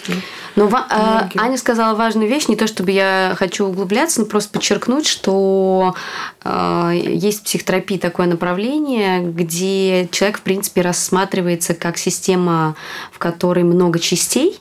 [0.67, 1.29] ва- а.
[1.37, 5.95] Аня сказала важную вещь, не то чтобы я хочу углубляться, но просто подчеркнуть, что
[6.43, 12.75] э, есть в психотерапии такое направление, где человек, в принципе, рассматривается как система,
[13.11, 14.59] в которой много частей.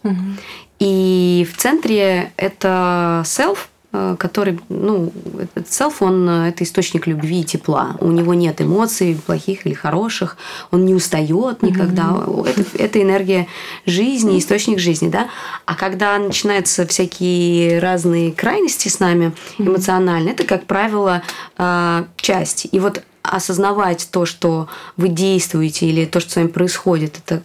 [0.81, 3.59] И в центре это self,
[3.93, 7.99] э, который, ну, этот self, он э, это источник любви и тепла.
[8.01, 10.39] У него нет эмоций, плохих или хороших,
[10.71, 12.17] он не устает никогда.
[12.47, 13.47] Это, это энергия
[13.85, 15.29] жизни, источник жизни, да.
[15.67, 21.23] А когда начинаются всякие разные крайности с нами эмоционально, это, как правило,
[21.59, 22.69] э, часть.
[22.73, 27.43] И вот осознавать то, что вы действуете или то, что с вами происходит, это,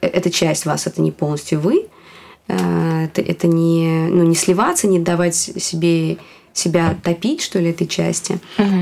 [0.00, 1.86] это часть вас, это не полностью вы,
[2.48, 6.18] это, это не, ну, не сливаться, не давать себе
[6.52, 8.38] себя топить, что ли, этой части.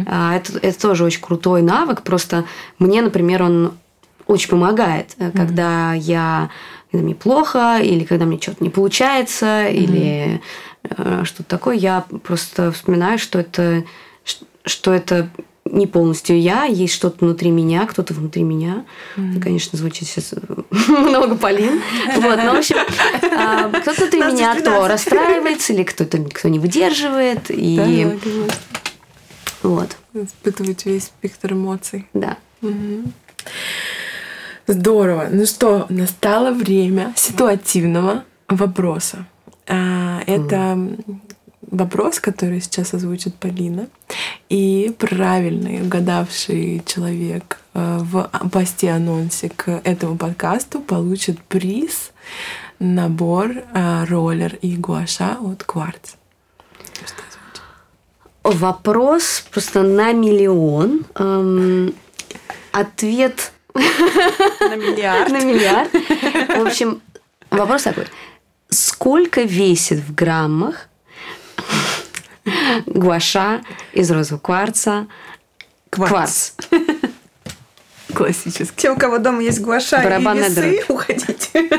[0.07, 2.03] А, Это, это тоже очень крутой навык.
[2.03, 2.45] Просто
[2.79, 3.73] мне, например, он
[4.27, 6.51] очень помогает, э, когда я
[6.91, 10.41] когда мне плохо, или когда мне что-то не получается, или
[10.85, 13.83] э, что-то такое, я просто вспоминаю, что это,
[14.65, 15.29] что это
[15.65, 18.85] не полностью я, есть что-то внутри меня, кто-то внутри меня.
[19.17, 20.35] Это, конечно, звучит сейчас
[20.89, 21.81] много Полин.
[22.17, 22.77] Вот, ну, в общем,
[23.37, 24.89] а, кто-то внутри меня, кто 12.
[24.91, 27.47] расстраивается, или кто-то кто не выдерживает.
[27.51, 28.19] И
[29.63, 32.07] вот, Испытывать весь спектр эмоций.
[32.13, 32.37] да.
[34.67, 35.29] Здорово.
[35.31, 39.27] Ну что, настало время ситуативного вопроса.
[39.67, 40.79] А, Это
[41.75, 43.89] вопрос, который сейчас озвучит Полина.
[44.49, 52.13] И правильный, угадавший человек э, в посте анонсе к этому подкасту получит приз
[52.79, 56.15] набор э, роллер и гуаша от Кварц.
[58.43, 61.07] Вопрос просто на миллион.
[61.15, 61.95] Эм,
[62.73, 65.31] Ответ На миллиард.
[65.33, 65.93] на миллиард.
[65.93, 67.01] В общем,
[67.51, 68.07] вопрос такой.
[68.69, 70.89] Сколько весит в граммах
[72.87, 75.07] гуаша из розового кварца
[75.91, 76.53] кварц?
[78.15, 78.77] Классический.
[78.77, 80.85] Те, у кого дома есть гуаша и Барабанная весы, дробь.
[80.91, 81.71] уходите.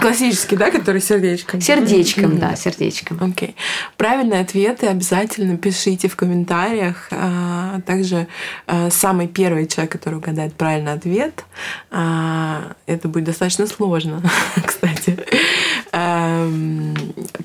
[0.00, 1.60] Классический, да, который сердечко.
[1.60, 3.18] Сердечком, да, сердечком.
[3.22, 3.54] Окей.
[3.96, 7.08] Правильные ответы обязательно пишите в комментариях.
[7.10, 8.26] А также
[8.66, 11.44] а, самый первый человек, который угадает правильный ответ,
[11.90, 14.22] а, это будет достаточно сложно,
[14.66, 15.18] кстати,
[15.92, 16.94] ам,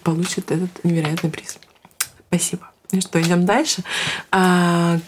[0.03, 1.57] получит этот невероятный приз.
[2.31, 2.69] Спасибо.
[2.93, 3.83] Ну что, идем дальше.
[4.31, 4.99] А,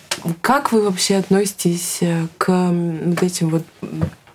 [0.42, 3.64] как вы вообще относитесь э, к вот этим вот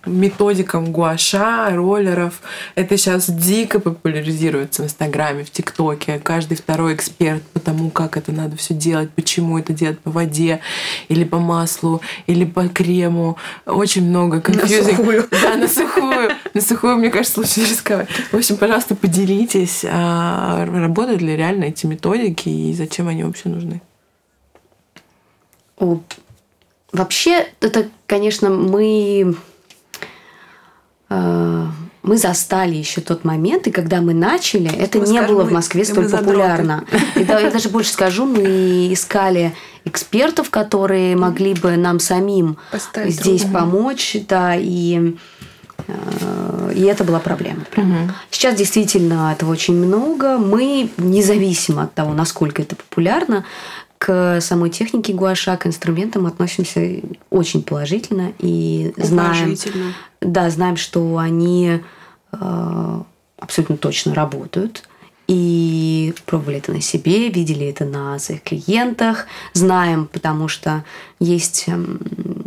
[0.05, 2.41] методикам гуаша, роллеров.
[2.75, 6.19] Это сейчас дико популяризируется в Инстаграме, в ТикТоке.
[6.23, 10.61] Каждый второй эксперт по тому, как это надо все делать, почему это делать по воде,
[11.07, 13.37] или по маслу, или по крему.
[13.65, 14.85] Очень много конфьюзинг.
[14.85, 15.27] На сухую.
[15.41, 16.31] Да, на сухую.
[16.53, 18.09] На сухую, мне кажется, лучше не рисковать.
[18.31, 23.81] В общем, пожалуйста, поделитесь, а, работают ли реально эти методики и зачем они вообще нужны.
[26.91, 29.35] Вообще, это, конечно, мы
[31.09, 35.51] мы застали еще тот момент, и когда мы начали, это Мы не скажем, было в
[35.51, 36.85] Москве мы столь популярно.
[37.15, 39.53] И да, я даже больше скажу, мы искали
[39.85, 43.53] экспертов, которые могли бы нам самим Поставить здесь руку.
[43.53, 45.15] помочь, да, и
[45.87, 47.65] э, и это была проблема.
[48.31, 50.37] Сейчас действительно этого очень много.
[50.37, 53.45] Мы, независимо от того, насколько это популярно,
[53.99, 59.55] к самой технике гуаша, к инструментам относимся очень положительно и знаем,
[60.21, 61.81] да, знаем, что они
[62.31, 63.01] э,
[63.37, 64.83] абсолютно точно работают.
[65.27, 70.83] И пробовали это на себе, видели это на своих клиентах, знаем, потому что
[71.19, 71.99] есть эм,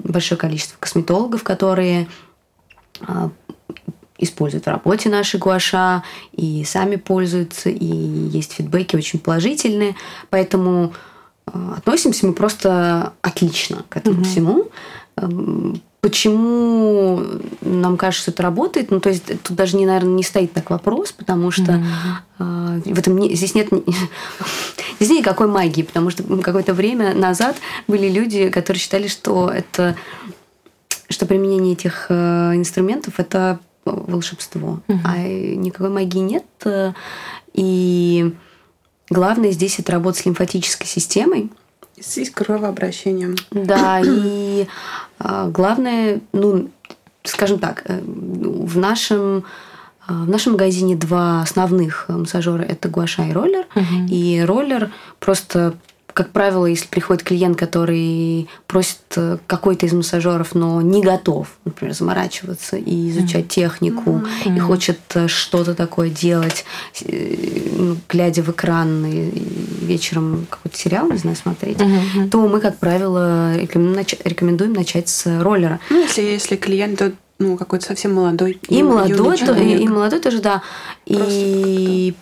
[0.03, 2.09] большое количество косметологов, которые
[3.07, 3.29] э,
[4.19, 9.95] используют в работе наши гуаша и сами пользуются, и есть фидбэки очень положительные.
[10.31, 11.12] Поэтому э,
[11.47, 14.69] относимся мы просто отлично к этому всему.
[15.17, 17.23] Эм, Почему
[17.61, 18.91] нам кажется, что это работает?
[18.91, 21.81] Ну, то есть тут даже, не, наверное, не стоит так вопрос, потому что
[22.41, 23.69] э, в этом не- здесь нет
[24.99, 29.95] здесь нет никакой магии, потому что какое-то время назад были люди, которые считали, что это
[31.09, 36.45] что применение этих э, инструментов это волшебство, а никакой магии нет.
[36.65, 36.95] э,
[37.55, 38.35] И
[39.13, 41.51] главное здесь это работа с лимфатической системой.
[42.01, 43.37] С с кровообращением.
[43.51, 44.67] Да, и
[45.19, 46.71] а, главное, ну,
[47.23, 49.45] скажем так, э, в нашем
[50.07, 53.67] а, в нашем магазине два основных э, массажера это гуаша и роллер.
[54.09, 55.75] И роллер просто,
[56.15, 61.95] как правило, если приходит клиент, который просит э, какой-то из массажеров, но не готов, например,
[61.95, 66.65] заморачиваться и изучать технику, и хочет э, что-то такое делать,
[67.05, 67.37] э,
[67.77, 69.31] ну, глядя в экран и
[69.85, 71.79] вечером какой-то сериал, не знаю, смотреть,
[72.31, 75.81] то мы, как правило, рекомен- нач- рекомендуем начать с роллера.
[75.91, 77.03] Ну, если, если клиент
[77.43, 78.59] ну, какой-то совсем молодой.
[78.69, 80.63] И ю- молодой, то- и, и молодой тоже, да.
[81.07, 82.15] И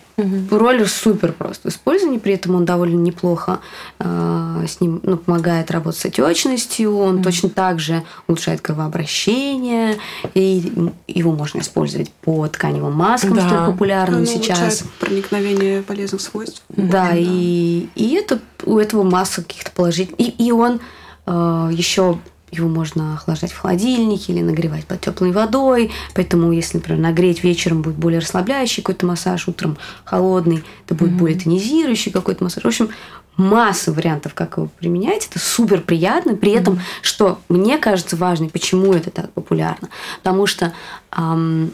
[0.51, 3.59] роллер супер просто в использовании, при этом он довольно неплохо
[3.99, 9.97] э, с ним ну, помогает работать с отечностью, он точно так же улучшает кровообращение,
[10.35, 10.71] и
[11.07, 13.47] его можно использовать по тканевым маскам, Да.
[13.47, 14.83] столь популярным Ну, сейчас.
[14.99, 16.61] проникновение полезных свойств.
[16.69, 20.19] Да, и, и это у этого масса каких-то положительных.
[20.19, 20.79] И, и он
[21.25, 22.19] еще
[22.51, 25.91] его можно охлаждать в холодильнике или нагревать под теплой водой.
[26.13, 31.39] Поэтому, если, например, нагреть вечером будет более расслабляющий какой-то массаж, утром холодный, это будет более
[31.39, 32.63] тонизирующий какой-то массаж.
[32.63, 32.89] В общем,
[33.37, 35.27] масса вариантов, как его применять.
[35.27, 36.35] Это супер приятно.
[36.35, 39.89] При этом, что мне кажется важным, почему это так популярно.
[40.21, 40.73] Потому что
[41.09, 41.71] ам,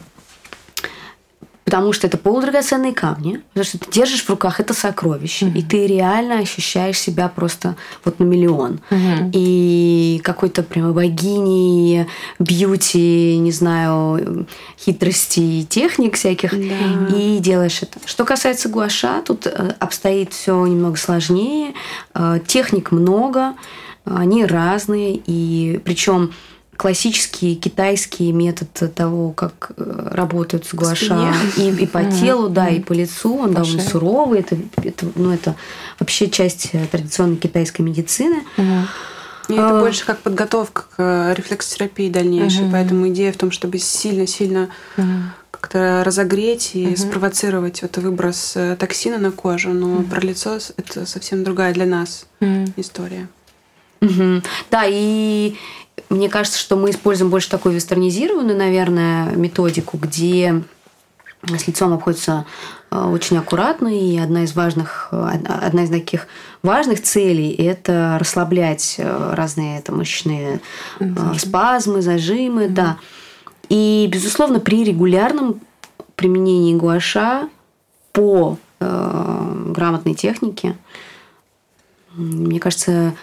[1.68, 5.86] Потому что это полудрагоценные камни, потому что ты держишь в руках это сокровище, и ты
[5.86, 7.76] реально ощущаешь себя просто
[8.06, 8.80] вот на миллион.
[9.34, 12.06] И какой-то прямо богини,
[12.38, 14.46] бьюти, не знаю,
[14.78, 17.98] хитрости техник всяких, и делаешь это.
[18.06, 21.74] Что касается гуаша, тут э, обстоит все немного сложнее.
[22.14, 23.52] Э, Техник много,
[24.06, 26.32] они разные, и причем
[26.78, 32.78] классический китайский метод того, как э, работают с гуаша и, и по телу, да, и
[32.78, 33.90] по лицу, он довольно шее.
[33.90, 34.40] суровый.
[34.40, 35.56] Это, это, ну, это
[35.98, 38.44] вообще часть э, традиционной китайской медицины.
[39.48, 39.80] И это А.
[39.80, 42.70] больше как подготовка к э, рефлексотерапии дальнейшей.
[42.70, 44.68] Поэтому идея в том, чтобы сильно-сильно
[45.50, 49.70] как-то разогреть и спровоцировать вот выброс токсина на кожу.
[49.70, 52.26] Но про лицо это совсем другая для нас
[52.76, 53.26] история.
[54.00, 54.44] Мгм.
[54.70, 55.56] Да, и
[56.08, 60.62] мне кажется, что мы используем больше такую вестернизированную, наверное, методику, где
[61.42, 62.46] с лицом обходится
[62.90, 66.26] э, очень аккуратно, и одна из важных, э, одна из таких
[66.62, 70.60] важных целей– это расслаблять э, разные это, мышечные
[70.98, 71.04] э,
[71.38, 72.98] спазмы, зажимы, да.
[73.68, 75.60] И, безусловно, при регулярном
[76.16, 77.48] применении гуаша
[78.12, 80.76] по э, грамотной технике,
[82.14, 83.14] мне кажется,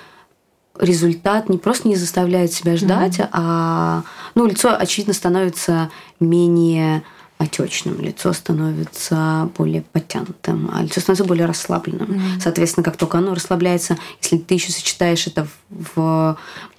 [0.79, 4.03] результат не просто не заставляет себя ждать, а
[4.35, 7.03] ну, лицо, очевидно, становится менее
[7.37, 12.39] отечным, лицо становится более подтянутым, а лицо становится более расслабленным.
[12.41, 16.37] Соответственно, как только оно расслабляется, если ты еще сочетаешь это в,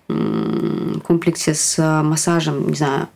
[0.09, 3.09] в комплексе с массажем, не знаю,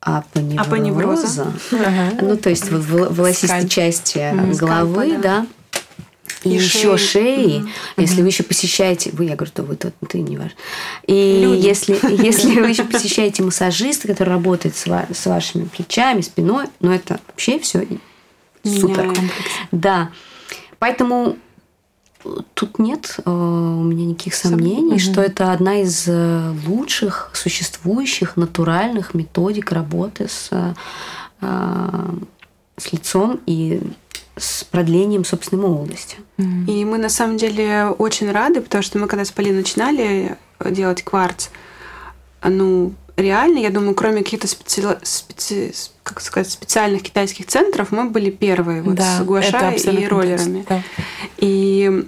[0.00, 0.62] апоневроза.
[0.62, 1.52] Апоневроза.
[1.72, 2.16] Ага.
[2.22, 5.46] Ну, то есть вот в волосистой части головы, Скальпа, да.
[6.44, 7.60] И, И еще шеи.
[7.60, 7.64] шеи,
[7.98, 10.56] если вы еще посещаете, вы, я говорю, то вы, то ты, не важно.
[11.06, 11.66] И Люди.
[11.66, 16.92] если, если вы еще посещаете массажиста, который работает с, ва- с вашими плечами, спиной, ну
[16.92, 17.86] это вообще все
[18.64, 19.12] супер.
[19.72, 20.10] Да.
[20.78, 21.36] Поэтому
[22.24, 24.98] э, тут нет э, у меня никаких сомнений, Мгм.
[24.98, 30.74] что это одна из э, лучших существующих натуральных методик работы с, э,
[31.42, 32.14] э,
[32.78, 33.80] с лицом и
[34.40, 36.16] с продлением собственной молодости.
[36.38, 41.02] И мы на самом деле очень рады, потому что мы когда с Полиной начинали делать
[41.02, 41.48] кварц,
[42.42, 48.30] ну, реально, я думаю, кроме каких-то специ- специ- как сказать, специальных китайских центров, мы были
[48.30, 50.64] первые вот Да, с гуаша и роллерами.
[50.68, 50.82] да.
[51.36, 52.06] И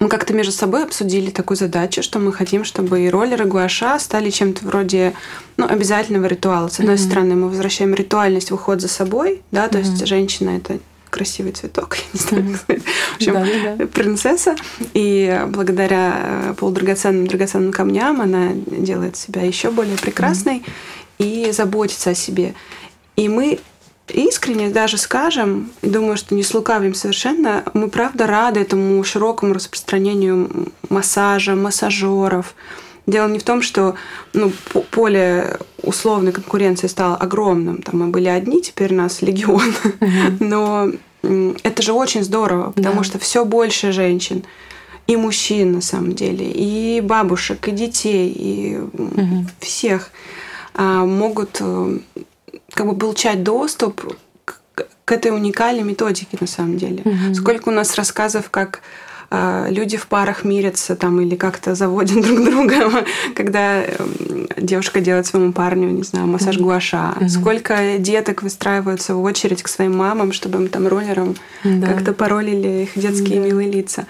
[0.00, 3.98] мы как-то между собой обсудили такую задачу, что мы хотим, чтобы и роллеры, и гуаша
[3.98, 5.12] стали чем-то вроде
[5.56, 6.68] ну, обязательного ритуала.
[6.68, 7.04] С одной Мгм.
[7.04, 10.06] стороны, мы возвращаем ритуальность в уход за собой, да, то есть Мгм.
[10.06, 10.78] женщина это
[11.14, 12.82] красивый цветок, я не знаю, как сказать.
[12.82, 13.86] В общем, Да-да-да.
[13.86, 14.56] принцесса,
[14.94, 20.64] и благодаря полудрагоценным драгоценным камням она делает себя еще более прекрасной
[21.18, 22.54] и заботится о себе.
[23.14, 23.60] И мы
[24.08, 30.72] искренне даже скажем, и думаю, что не слукавим совершенно, мы правда рады этому широкому распространению
[30.88, 32.54] массажа, массажеров.
[33.06, 33.94] Дело не в том, что
[34.32, 37.82] ну, по- поле условной конкуренции стало огромным.
[37.82, 39.74] Там мы были одни, теперь нас легион.
[40.40, 40.90] Но
[41.62, 43.04] это же очень здорово, потому Да.
[43.04, 44.44] что все больше женщин.
[45.06, 49.48] И мужчин, на самом деле, и бабушек, и детей, и Мгм.
[49.60, 50.10] всех
[50.76, 51.98] а, могут э,
[52.72, 54.16] как бы получать доступ
[55.04, 57.02] к, этой уникальной методике, на самом деле.
[57.04, 57.34] Мгм.
[57.34, 58.80] Сколько у нас рассказов, как
[59.70, 63.04] люди в парах мирятся там или как-то заводят друг друга,
[63.34, 67.14] когда эм, девушка делает своему парню, не знаю, массаж гуаша.
[67.16, 67.28] Мгм.
[67.28, 71.86] Сколько деток выстраиваются в очередь к своим мамам, чтобы им там роллером Да.
[71.86, 73.46] как-то паролили их детские Да.
[73.46, 74.06] милые лица.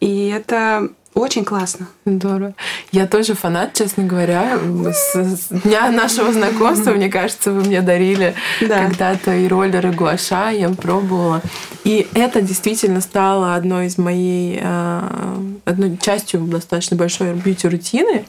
[0.00, 1.86] И это очень классно.
[2.04, 2.54] Здорово.
[2.92, 4.58] Я тоже фанат, честно говоря.
[4.92, 8.84] С, дня нашего знакомства, мне кажется, вы мне дарили Да.
[8.86, 11.40] когда-то и роллеры гуаша, я пробовала.
[11.84, 18.24] И это действительно стало одной из моей, а, одной частью достаточно большой бьюти-рутины.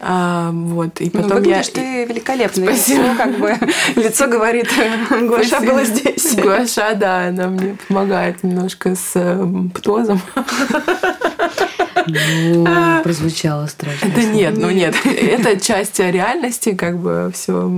[0.00, 1.00] А, Вот.
[1.00, 1.34] И Ну, потом я...
[1.36, 2.64] выглядишь ты великолепно.
[2.66, 3.02] Спасибо.
[3.02, 3.58] Лицо, как бы,
[3.96, 4.68] лицо говорит,
[5.10, 5.72] Глаша Спасибо.
[5.72, 6.34] была здесь.
[6.36, 10.20] Гуаша, да, она мне помогает немножко с э, птозом.
[12.08, 14.10] Ну, прозвучало страшно.
[14.14, 17.70] Да нет, ну нет, это часть реальности, как бы все.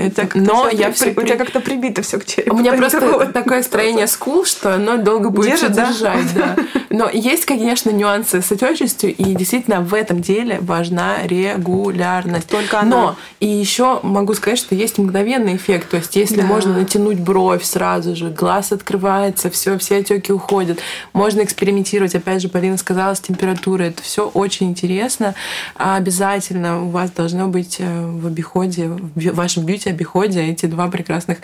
[0.00, 1.10] Это, но я все.
[1.10, 2.54] У тебя как-то прибито все к черепу.
[2.54, 5.86] У меня просто такое строение скул, что оно долго будет Держит, всё да?
[5.88, 6.56] держать, да.
[6.90, 12.48] Но есть, конечно, нюансы с отечностью, и действительно в этом деле важна регулярность.
[12.48, 12.88] Только она.
[12.90, 15.90] Но и еще могу сказать, что есть мгновенный эффект.
[15.90, 20.80] То есть, если можно натянуть бровь сразу же, глаз открывается, все, все отеки уходят.
[21.12, 22.14] Можно экспериментировать.
[22.14, 23.77] Опять же, Полина сказала, с температурой.
[23.86, 25.34] Это все очень интересно.
[25.76, 31.38] А обязательно у вас должно быть э, в обиходе, в вашем бьюти-обиходе эти два прекрасных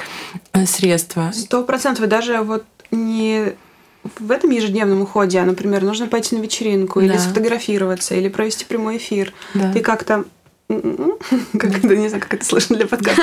[0.53, 1.31] э, средства.
[1.35, 2.09] Сто процентов.
[2.09, 3.55] Даже вот не
[4.19, 7.19] в этом ежедневном уходе, а, например, нужно пойти на вечеринку или Да.
[7.19, 9.33] сфотографироваться, или провести прямой эфир.
[9.55, 9.73] Да.
[9.73, 10.25] Ты как-то
[10.69, 11.15] м-м,
[11.59, 13.23] как это, не знаю, как это слышно для подкаста.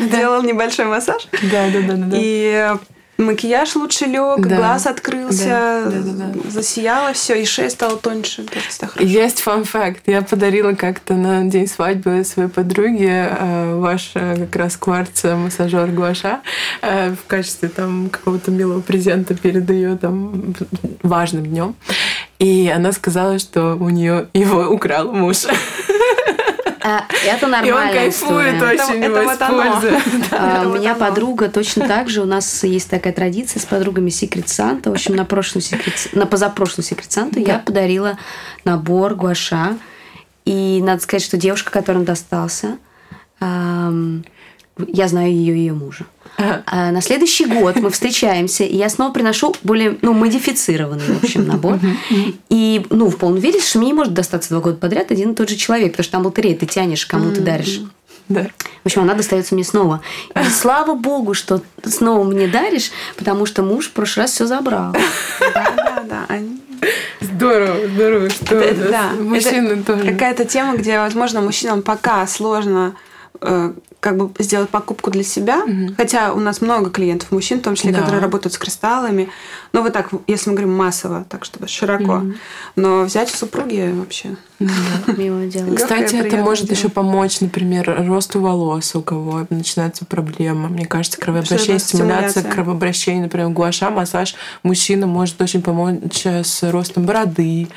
[0.00, 1.28] Сделал небольшой массаж.
[1.52, 2.04] Да, да, да, да.
[2.06, 2.16] да.
[2.20, 2.72] И
[3.18, 4.56] макияж лучше лег, Да.
[4.56, 6.50] глаз открылся, Да, да, да, да.
[6.50, 8.46] засияло все, и шея стала тоньше.
[9.00, 10.02] Есть фан-факт.
[10.06, 16.40] Я подарила как-то на день свадьбы своей подруге э, ваш как раз кварц массажер Гуаша
[16.80, 20.54] э, в качестве там какого-то милого презента перед ее там
[21.02, 21.74] важным днем.
[22.38, 25.38] И она сказала, что у нее его украл муж.
[26.82, 29.62] А, Это И он кайфует очень Это его вот оно.
[29.78, 30.00] используя.
[30.30, 32.22] Это У меня подруга точно так же.
[32.22, 34.88] У нас есть такая традиция с подругами Secret Santa.
[34.90, 37.58] В общем, на прошлую Secret, на позапрошлую Secret Santa я Да.
[37.60, 38.18] подарила
[38.64, 39.76] набор гуаша.
[40.44, 42.78] И надо сказать, что девушка, которой он достался,
[43.40, 46.06] я знаю ее и ее мужа.
[46.38, 51.46] А на следующий год мы встречаемся, и я снова приношу более ну, модифицированный, в общем,
[51.46, 51.78] набор.
[52.48, 55.34] И, ну, в полном вере, что мне не может достаться два года подряд один и
[55.34, 57.80] тот же человек, потому что там лотерея, ты тянешь, кому ты даришь.
[58.28, 58.46] Да.
[58.82, 60.02] В общем, она достается мне снова.
[60.34, 64.94] И слава богу, что снова мне даришь, потому что муж в прошлый раз все забрал.
[65.54, 66.24] Да, да, да.
[66.28, 66.60] Они
[67.20, 70.12] Здорово, здорово, что Это- да, мужчины это тоже.
[70.12, 72.94] Какая-то тема, где, возможно, мужчинам пока сложно
[73.40, 75.94] э, как бы сделать покупку для себя, Мгм.
[75.96, 77.98] хотя у нас много клиентов мужчин, в том числе, Да.
[78.00, 79.28] которые работают с кристаллами.
[79.72, 82.16] Но вот так, если мы говорим массово, так чтобы широко.
[82.18, 82.36] Мгм.
[82.76, 84.36] Но взять у супруги вообще.
[84.60, 85.66] Мило дело.
[85.66, 86.76] Легкое, Кстати, это может дело.
[86.76, 90.68] еще помочь, например, росту волос, у кого начинается проблема.
[90.68, 92.52] Мне кажется, кровообращение, стимуляция стимуляция.
[92.52, 94.34] кровообращения, например, гуаша, массаж
[94.64, 97.68] мужчина может очень помочь с ростом бороды.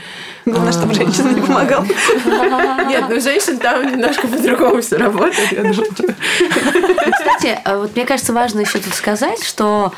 [0.45, 1.85] Главное, чтобы женщина не помогала.
[2.87, 6.10] Нет, ну женщин там немножко по-другому все работает, я думаю.
[6.11, 9.93] Кстати, а вот мне кажется, важно еще тут сказать, что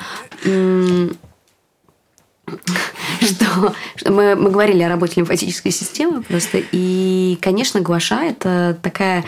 [3.22, 3.74] что,
[4.05, 9.24] мы, мы говорили о работе лимфатической системы просто, и, конечно, гуаша– это такая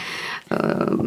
[0.50, 0.98] э,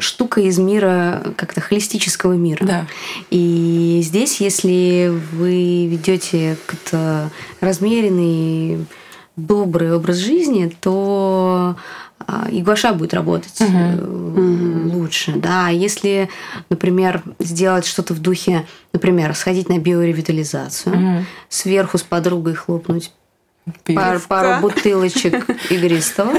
[0.00, 2.64] штука из мира, как-то холистического мира.
[2.64, 2.86] Да.
[3.30, 7.30] И здесь, если вы ведете как-то
[7.60, 8.84] размеренный,
[9.36, 11.76] добрый образ жизни, то
[12.50, 13.98] и гуаша будет работать э,
[14.92, 15.32] лучше.
[15.36, 16.28] Да, А если,
[16.70, 21.26] например, сделать что-то в духе, например, сходить на биоревитализацию, Мгм.
[21.48, 23.12] сверху с подругой хлопнуть
[23.94, 26.34] пар- пару бутылочек игристого.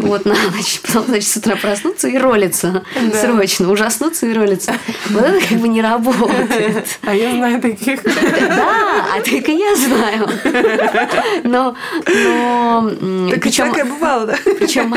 [0.00, 0.80] Вот на ночь.
[0.82, 2.84] Потом, значит, с утра проснуться и ролиться.
[2.94, 3.20] Да.
[3.20, 3.70] Срочно.
[3.70, 4.74] Ужаснуться и ролиться.
[5.10, 6.98] Вот это как бы не работает.
[7.02, 8.02] А я знаю таких.
[8.02, 10.28] Да, а только я знаю.
[11.44, 11.76] Но,
[12.06, 12.90] но
[13.30, 14.36] Так и причем, всякое бывало, да?
[14.58, 14.94] причем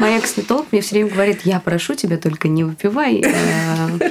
[0.00, 3.22] моя косметолог мне все время говорит, я прошу тебя, только не выпивай.
[3.24, 4.10] Э,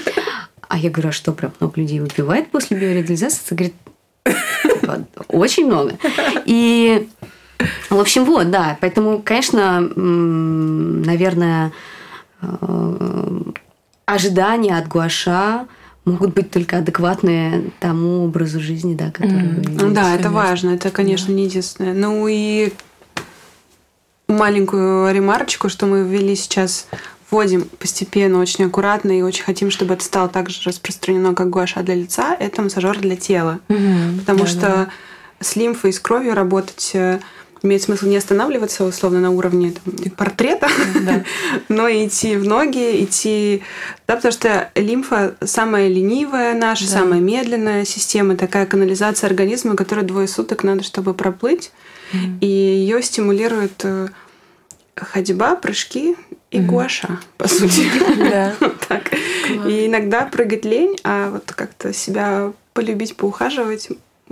[0.68, 3.41] А я говорю, а что, прям много людей выпивает после биоревитализации?
[3.50, 3.91] Она говорит, «Типа,
[5.28, 5.97] очень много.
[6.45, 7.07] И,
[7.89, 8.78] в общем, вот, да.
[8.82, 11.72] Поэтому, конечно, наверное,
[12.41, 13.41] э,
[14.05, 15.67] ожидания от гуаша
[16.05, 19.86] могут быть только адекватные тому образу жизни, да, который вы ведете.
[19.89, 20.72] Да, это важно.
[20.72, 21.93] Это, конечно, не единственное.
[21.93, 22.74] Ну и
[24.28, 26.88] маленькую ремарочку, что мы ввели сейчас
[27.32, 31.82] вводим постепенно, очень аккуратно и очень хотим, чтобы это стало так же распространено, как гуаша
[31.84, 33.60] для лица, это массажер для тела.
[33.68, 34.20] Мгм.
[34.20, 34.90] Потому Да, что да.
[35.40, 37.20] с лимфой и с кровью работать э,
[37.62, 40.70] имеет смысл не останавливаться условно на уровне там, портрета,
[41.04, 41.24] Да.
[41.70, 43.64] но идти в ноги, идти...
[44.08, 46.92] Да, потому что лимфа самая ленивая наша, Да.
[47.00, 51.72] самая медленная система, такая канализация организма, которая двое суток надо, чтобы проплыть.
[52.14, 52.38] Мгм.
[52.42, 54.08] И ее стимулирует э,
[55.00, 56.16] ходьба, прыжки
[56.52, 57.89] и гуаша, по сути.
[58.30, 58.54] Да.
[58.60, 59.12] Вот так.
[59.68, 63.89] И иногда прыгать лень, а вот как-то себя полюбить, поухаживать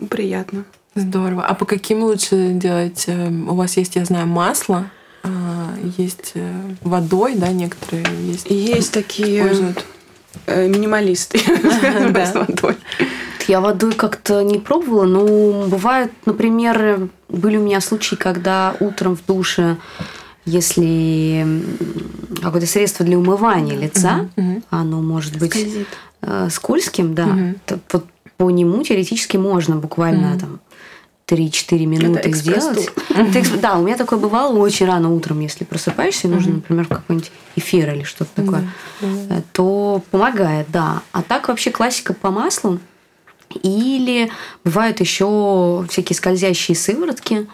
[0.10, 0.64] приятно.
[0.96, 1.44] Здорово.
[1.46, 3.04] А по каким лучше делать?
[3.08, 4.90] э, У вас есть, я знаю, масло,
[5.24, 6.52] а, есть э,
[6.82, 8.48] водой, да, некоторые есть.
[8.50, 9.86] Есть такие Пользуют.
[10.48, 11.40] э, минималисты
[12.12, 12.26] Да.
[12.26, 12.78] с водой.
[13.48, 19.26] Я водой как-то не пробовала, но бывает, например, были у меня случаи, когда утром в
[19.26, 19.78] душе,
[20.48, 21.46] если
[22.42, 24.64] какое-то средство для умывания лица, Мгм.
[24.70, 25.88] оно может быть Скользит.
[26.22, 27.56] э, скользким, да, Мгм.
[27.66, 28.06] то вот
[28.38, 30.40] по нему теоретически можно буквально Мгм.
[30.40, 30.60] там
[31.26, 32.74] 3-4 минуты экспресс-тур.
[32.74, 32.90] сделать.
[33.10, 36.86] Это эксп- Да, у меня такое бывало очень рано утром, если просыпаешься, и нужно, например,
[36.88, 38.62] какой-нибудь эфир или что-то такое,
[39.02, 39.36] Да, да.
[39.38, 41.02] э, то помогает, да.
[41.12, 42.80] А так вообще классика по маслу.
[43.64, 44.32] Или
[44.64, 47.48] бывают еще всякие скользящие сыворотки,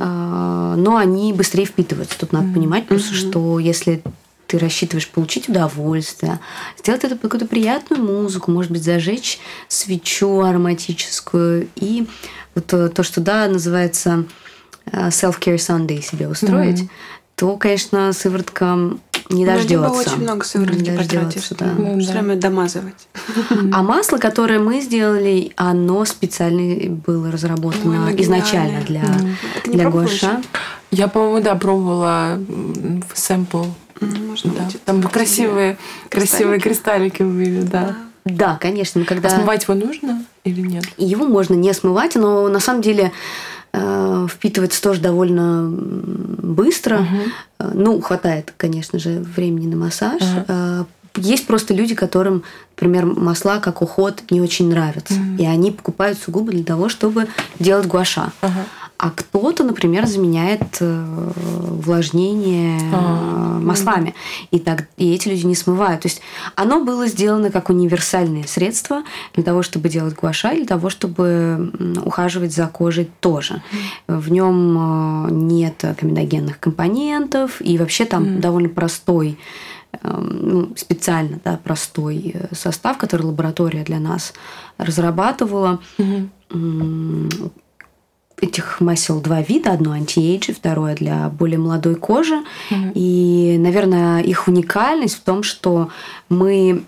[0.00, 2.18] а, но они быстрее впитываются.
[2.18, 3.16] Тут надо понимать просто, Мгм.
[3.30, 4.02] что если
[4.46, 6.40] ты рассчитываешь получить удовольствие,
[6.76, 9.38] сделать это под какую-то приятную музыку, может быть, зажечь
[9.68, 12.06] свечу ароматическую и
[12.56, 14.24] вот э, то, что да, называется
[14.86, 16.90] э, self-care Sunday себе устроить, Мгм.
[17.36, 18.96] то, конечно, сыворотка
[19.30, 19.74] не Ну, дождется.
[19.74, 21.56] либо очень много сыворотки Не потратишь, да.
[21.66, 21.72] да.
[21.78, 22.20] Ну, Все да.
[22.20, 23.08] время домазывать.
[23.72, 29.02] А масло, которое мы сделали, оно специально было разработано Ой, изначально для,
[29.66, 30.42] не для гуаша.
[30.90, 32.38] Я, по-моему, да, пробовала
[33.14, 33.64] сэмпл.
[34.00, 34.62] М, Можно Да.
[34.64, 34.82] будет.
[34.84, 35.76] Там красивые,
[36.08, 37.96] красивые кристаллики были, да.
[38.24, 39.28] Да, конечно, мы когда...
[39.28, 40.84] А смывать его нужно или нет?
[40.98, 43.12] Его можно не смывать, но на самом деле
[44.28, 47.06] впитывается тоже довольно быстро.
[47.58, 50.22] Э, Ну, хватает, конечно же, времени на массаж.
[50.48, 50.84] Э,
[51.16, 52.44] Есть просто люди, которым,
[52.76, 55.14] например, масла как уход не очень нравятся.
[55.14, 55.36] Мгм.
[55.38, 57.26] И они покупают сугубо для того, чтобы
[57.58, 58.30] делать гуаша.
[58.40, 58.64] Ага.
[59.02, 61.30] А кто-то, например, заменяет э,
[61.70, 64.14] увлажнение э, А, маслами.
[64.50, 66.02] И, так, и эти люди не смывают.
[66.02, 66.20] То есть
[66.54, 71.72] оно было сделано как универсальное средство для того, чтобы делать гуаша, для того, чтобы
[72.04, 73.62] ухаживать за кожей тоже.
[74.06, 74.76] В нем
[75.28, 78.40] э, нет комедогенных компонентов, и вообще там Мгм.
[78.42, 79.38] довольно простой
[80.02, 84.34] ну, специально да, простой э, состав, который лаборатория для нас
[84.76, 85.78] разрабатывала.
[85.96, 86.30] Мгм.
[86.52, 87.30] М,
[88.40, 89.72] этих масел два вида.
[89.72, 92.42] Одно anti-age, второе для более молодой кожи.
[92.70, 92.92] Mm-hmm.
[92.94, 95.90] И, наверное, их уникальность в том, что
[96.28, 96.84] мы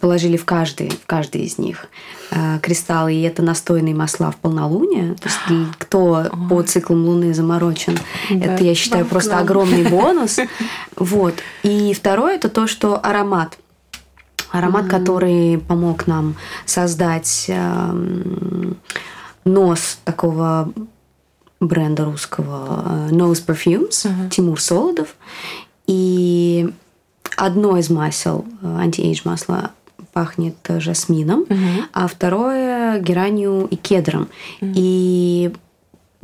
[0.00, 1.86] положили в каждый, в каждый из них
[2.30, 5.14] э, кристаллы, и это настойные масла в полнолуние.
[5.14, 7.98] То есть кто по циклам Луны заморочен,
[8.30, 10.38] да, это, я считаю, просто огромный бонус.
[10.96, 11.34] Вот.
[11.62, 13.58] И второе– это то, что аромат.
[14.50, 14.90] Аромат, mm-hmm.
[14.90, 18.72] который помог нам создать э,
[19.46, 20.72] нос такого
[21.60, 24.28] бренда русского э, Nose Perfumes, uh-huh.
[24.28, 25.16] Тимур Солодов.
[25.86, 26.68] И
[27.36, 29.70] одно из масел, э, anti-age масла,
[30.12, 31.84] пахнет жасмином, uh-huh.
[31.92, 34.28] а второе геранью и кедром.
[34.60, 34.72] Uh-huh.
[34.74, 35.52] И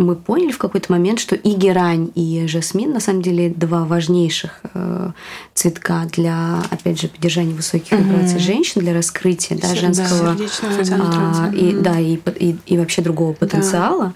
[0.03, 4.61] мы поняли в какой-то момент, что и герань, и жасмин на самом деле два важнейших
[4.75, 5.11] э,
[5.55, 11.73] цветка для, опять же, поддержания высоких вибраций женщин, для раскрытия да, женского да, а, и,
[11.73, 14.07] да, и, и, и вообще другого потенциала.
[14.07, 14.13] Да.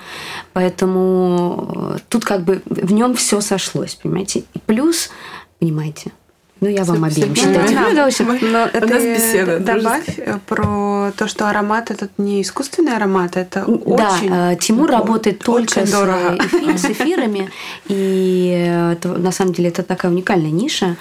[0.53, 4.45] Поэтому э, тут как бы в нем все сошлось, понимаете.
[4.55, 5.11] И плюс,
[5.59, 6.12] понимаете,
[6.61, 7.69] ну, я вам обеим считаю.
[7.69, 9.61] Ну, да, но это У нас беседа.
[9.61, 10.41] Добавь дружеская.
[10.47, 14.31] про то, что аромат этот не искусственный аромат, это да, очень...
[14.31, 17.51] Да, Тимур работает только с, эфир, с эфирами,
[17.89, 20.97] и это, на самом деле это такая уникальная ниша.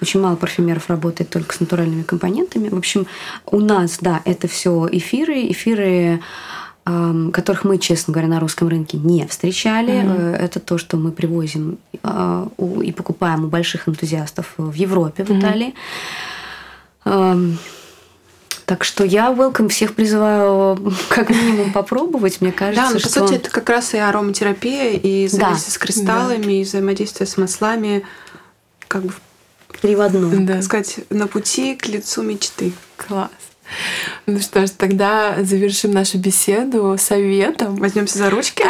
[0.00, 2.68] Очень мало парфюмеров работает только с натуральными компонентами.
[2.68, 3.06] В общем,
[3.46, 6.20] у нас, да, это все эфиры, эфиры
[6.84, 10.02] которых мы, честно говоря, на русском рынке не встречали.
[10.02, 10.36] Mm-hmm.
[10.36, 12.48] Это то, что мы привозим а,
[12.82, 15.74] и покупаем у больших энтузиастов в Европе, в Италии.
[17.04, 17.56] Mm-hmm.
[18.70, 22.40] Так что я welcome всех призываю как минимум попробовать.
[22.40, 23.08] Мне кажется, да, но, что...
[23.08, 25.74] по сути, это как раз и ароматерапия, и взаимодействие да.
[25.74, 26.50] с кристаллами, да.
[26.52, 28.04] и взаимодействие с маслами,
[28.86, 29.12] как бы
[29.80, 30.46] три в одном.
[30.46, 30.54] Да.
[30.54, 32.72] Так сказать, на пути к лицу мечты.
[32.96, 33.30] Класс.
[34.26, 37.76] Ну что ж, тогда завершим нашу беседу советом.
[37.76, 38.64] Возьмемся за ручки.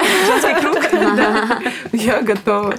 [1.92, 2.74] Я готова.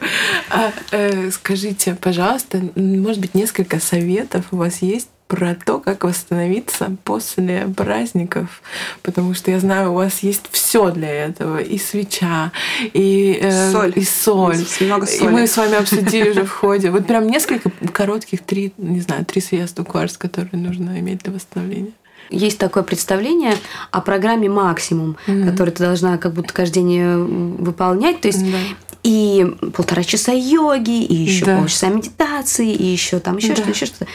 [0.49, 6.91] А, э, скажите, пожалуйста, может быть, несколько советов у вас есть про то, как восстановиться
[7.05, 8.61] после праздников,
[9.01, 12.51] потому что я знаю, у вас есть все для этого, и свеча,
[12.91, 15.29] и э, соль, и соль, много соли.
[15.29, 16.91] и мы с вами обсудили уже в ходе.
[16.91, 21.93] Вот прям несколько коротких, три, не знаю, три средства кварц, которые нужно иметь для восстановления
[22.31, 23.55] есть такое представление
[23.91, 25.49] о программе максимум, mm-hmm.
[25.49, 28.21] которую ты должна как будто каждый день э, выполнять.
[28.21, 28.57] То есть да.
[29.03, 31.57] и полтора часа йоги, и еще да.
[31.57, 33.55] полчаса медитации, и еще там еще да.
[33.55, 34.07] что-то, еще что-то.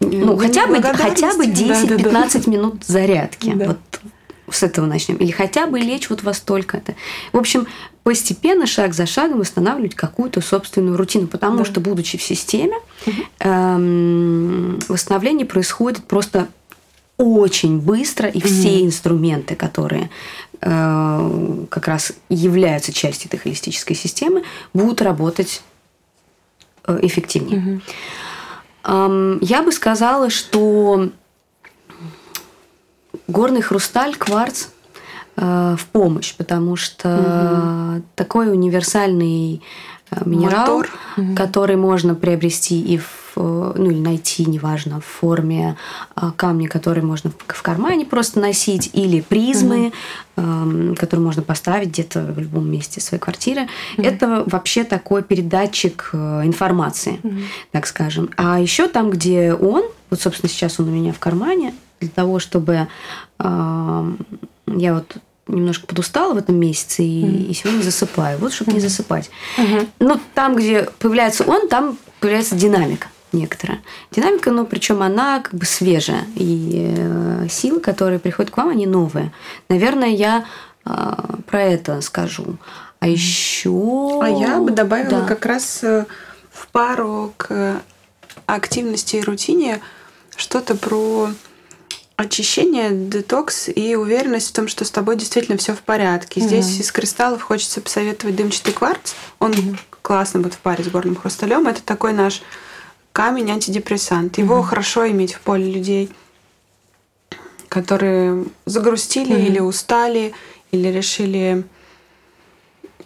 [0.00, 2.50] Ну, хотя бы, хотя бы 10-15 да, да, да.
[2.50, 3.52] минут зарядки.
[3.52, 3.66] Да.
[3.66, 3.78] Вот
[4.50, 5.16] с этого начнем.
[5.16, 6.94] Или хотя бы лечь вот во столько-то.
[7.32, 7.66] В общем,
[8.02, 11.26] постепенно, шаг за шагом восстанавливать какую-то собственную рутину.
[11.26, 11.64] Потому да.
[11.64, 12.76] что, будучи в системе,
[13.06, 13.16] угу.
[13.40, 16.48] эм, восстановление происходит просто
[17.18, 18.86] очень быстро, и все mm-hmm.
[18.86, 20.08] инструменты, которые
[20.60, 25.62] э, как раз являются частью этой холистической системы, будут работать
[26.86, 27.60] э, эффективнее.
[27.60, 27.80] Mm-hmm.
[28.84, 31.10] Эм, я бы сказала, что
[33.26, 34.68] горный хрусталь, кварц
[35.36, 38.02] э, в помощь, потому что mm-hmm.
[38.14, 39.60] такой универсальный
[40.12, 40.90] э, минерал, Мотор.
[41.36, 45.76] который можно приобрести и в Э, ну или найти, неважно, в форме
[46.14, 49.92] а, камня, которые можно в кармане просто носить, или призмы,
[50.36, 50.94] угу.
[50.96, 53.68] которые можно поставить где-то в любом месте своей квартиры.
[53.96, 54.06] Угу.
[54.06, 57.34] Это вообще такой передатчик э, информации, угу.
[57.72, 58.30] так скажем.
[58.36, 62.38] А еще там, где он, вот, собственно, сейчас он у меня в кармане, для того,
[62.38, 62.86] чтобы
[63.40, 64.14] я
[64.66, 65.16] вот
[65.48, 67.46] немножко подустала в этом месяце и, mm.
[67.46, 68.38] и сегодня засыпаю.
[68.38, 68.74] Вот, чтобы mm.
[68.74, 69.30] не засыпать.
[69.56, 69.88] Mm-hmm.
[70.00, 73.80] Но там, где появляется он, там появляется динамика некоторая.
[74.10, 76.24] Динамика, ну, причем она как бы свежая.
[76.34, 79.32] И э, силы, которые приходят к вам, они новые.
[79.68, 80.44] Наверное, я
[80.84, 80.90] э,
[81.46, 82.56] про это скажу.
[83.00, 84.20] А еще...
[84.22, 85.26] А я бы добавила да.
[85.26, 86.06] как раз э,
[86.50, 87.80] в пару к
[88.46, 89.80] активности и рутине
[90.36, 91.30] что-то про
[92.16, 96.40] очищение, детокс и уверенность в том, что с тобой действительно все в порядке.
[96.40, 99.12] Здесь mm из кристаллов хочется посоветовать дымчатый кварц.
[99.38, 101.68] Он mm классно будет в паре с горным хрусталем.
[101.68, 102.42] Это такой наш
[103.18, 104.38] камень антидепрессант.
[104.38, 104.62] Его угу.
[104.62, 106.08] хорошо иметь в поле людей,
[107.68, 109.42] которые загрустили угу.
[109.42, 110.32] или устали,
[110.70, 111.64] или решили,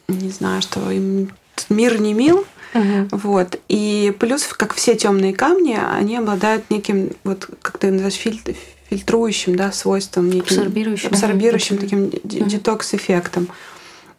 [0.08, 1.30] не знаю, что им
[1.70, 2.44] мир не мил.
[2.74, 3.08] Угу.
[3.12, 3.58] Вот.
[3.68, 8.52] И плюс, как все темные камни, они обладают неким, вот как ты называешь, фильтр,
[8.90, 13.48] фильтрующим да, свойством, неким абсорбирующим, абсорбирующим таким детокс-эффектом.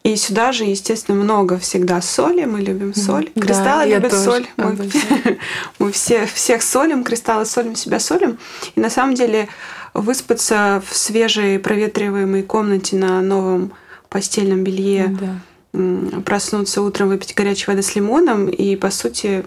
[0.03, 2.43] И сюда же, естественно, много всегда соли.
[2.43, 3.29] Мы любим соль.
[3.35, 4.45] Да, Кристаллы любят соль.
[4.57, 4.77] Мы,
[5.79, 8.37] мы все, всех солим, кристаллы солим, себя солим.
[8.75, 9.47] И на самом деле
[9.93, 13.71] выспаться в свежей проветриваемой комнате на новом
[14.09, 15.35] постельном белье, Да.
[15.79, 19.45] м, проснуться утром, выпить горячей воды с лимоном, и по сути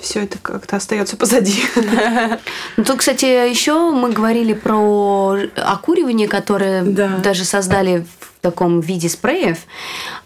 [0.00, 1.62] все это как-то остается позади.
[2.76, 7.18] Ну, тут, кстати, еще мы говорили про окуривание, которое Да.
[7.22, 9.58] даже создали в таком виде спреев.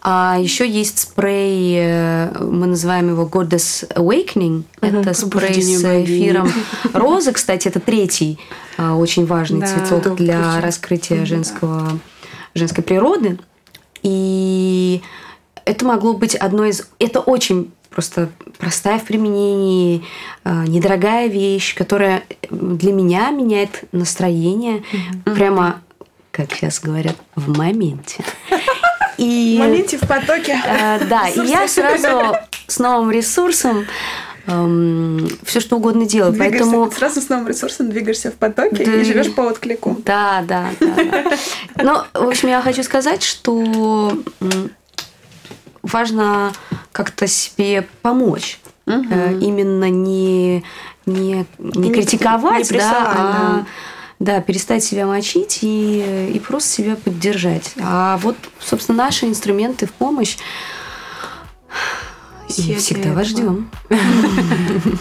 [0.02, 4.64] А еще есть спрей, э, мы называем его Goddess Awakening.
[4.80, 6.50] Это спрей с эфиром
[6.92, 8.38] розы, кстати, это третий
[8.76, 9.66] а, очень важный Да.
[9.66, 10.60] цветок для вообще.
[10.60, 11.98] раскрытия женского,
[12.54, 13.38] женской природы.
[14.02, 15.02] И
[15.64, 16.86] это могло быть одной из...
[16.98, 20.02] Это очень просто простая в применении,
[20.44, 24.82] э, недорогая вещь, которая для меня меняет настроение
[25.24, 25.80] прямо,
[26.34, 28.24] как сейчас говорят, в моменте.
[29.16, 29.60] И,
[30.02, 30.60] в потоке.
[30.66, 33.86] э, да, и я сразу с новым ресурсом
[34.44, 36.34] все что угодно делаю.
[36.36, 38.92] Поэтому сразу с новым ресурсом двигаешься в потоке Да.
[38.96, 39.96] и живешь по отклику.
[40.04, 40.96] Да, да, да.
[40.96, 41.36] да.
[42.12, 44.12] Ну, в общем, я хочу сказать, что
[45.82, 46.52] важно
[46.90, 48.58] как-то себе помочь.
[48.86, 50.64] Э, Именно не,
[51.06, 53.66] не, не не критиковать, прессовать, да, а да.
[54.24, 57.72] Да, перестать себя мочить и, и просто себя поддержать.
[57.80, 60.38] А вот, собственно, наши инструменты в помощь
[62.48, 63.68] и Все всегда вас ждем.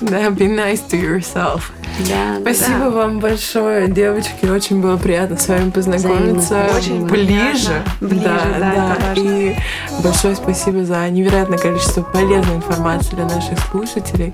[0.02, 1.62] Да, be nice to yourself.
[2.10, 4.46] Да, да, Спасибо вам большое, девочки.
[4.46, 6.78] Очень было приятно с вами познакомиться Взаимно.
[6.78, 7.84] Очень ближе.
[8.00, 8.08] приятно.
[8.08, 9.22] Ближе, да, это важно.
[9.22, 9.56] И
[10.04, 14.34] большое спасибо за невероятное количество полезной информации для наших слушателей.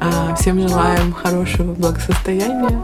[0.00, 2.80] А, Всем желаем хорошего благосостояния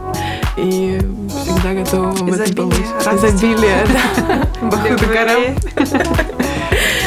[0.57, 0.99] и
[1.43, 3.05] всегда готовы вам Изобилия, помочь.
[3.05, 3.27] радости.
[3.27, 3.87] Изобилие,
[4.61, 6.40] да.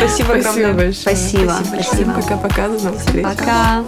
[0.09, 0.73] Спасибо Спасибо огромное.
[0.75, 0.95] большое.
[0.95, 2.13] Спасибо, Спасибо спасибо.
[2.13, 3.25] Пока-пока, до новых встреч.
[3.25, 3.85] Пока.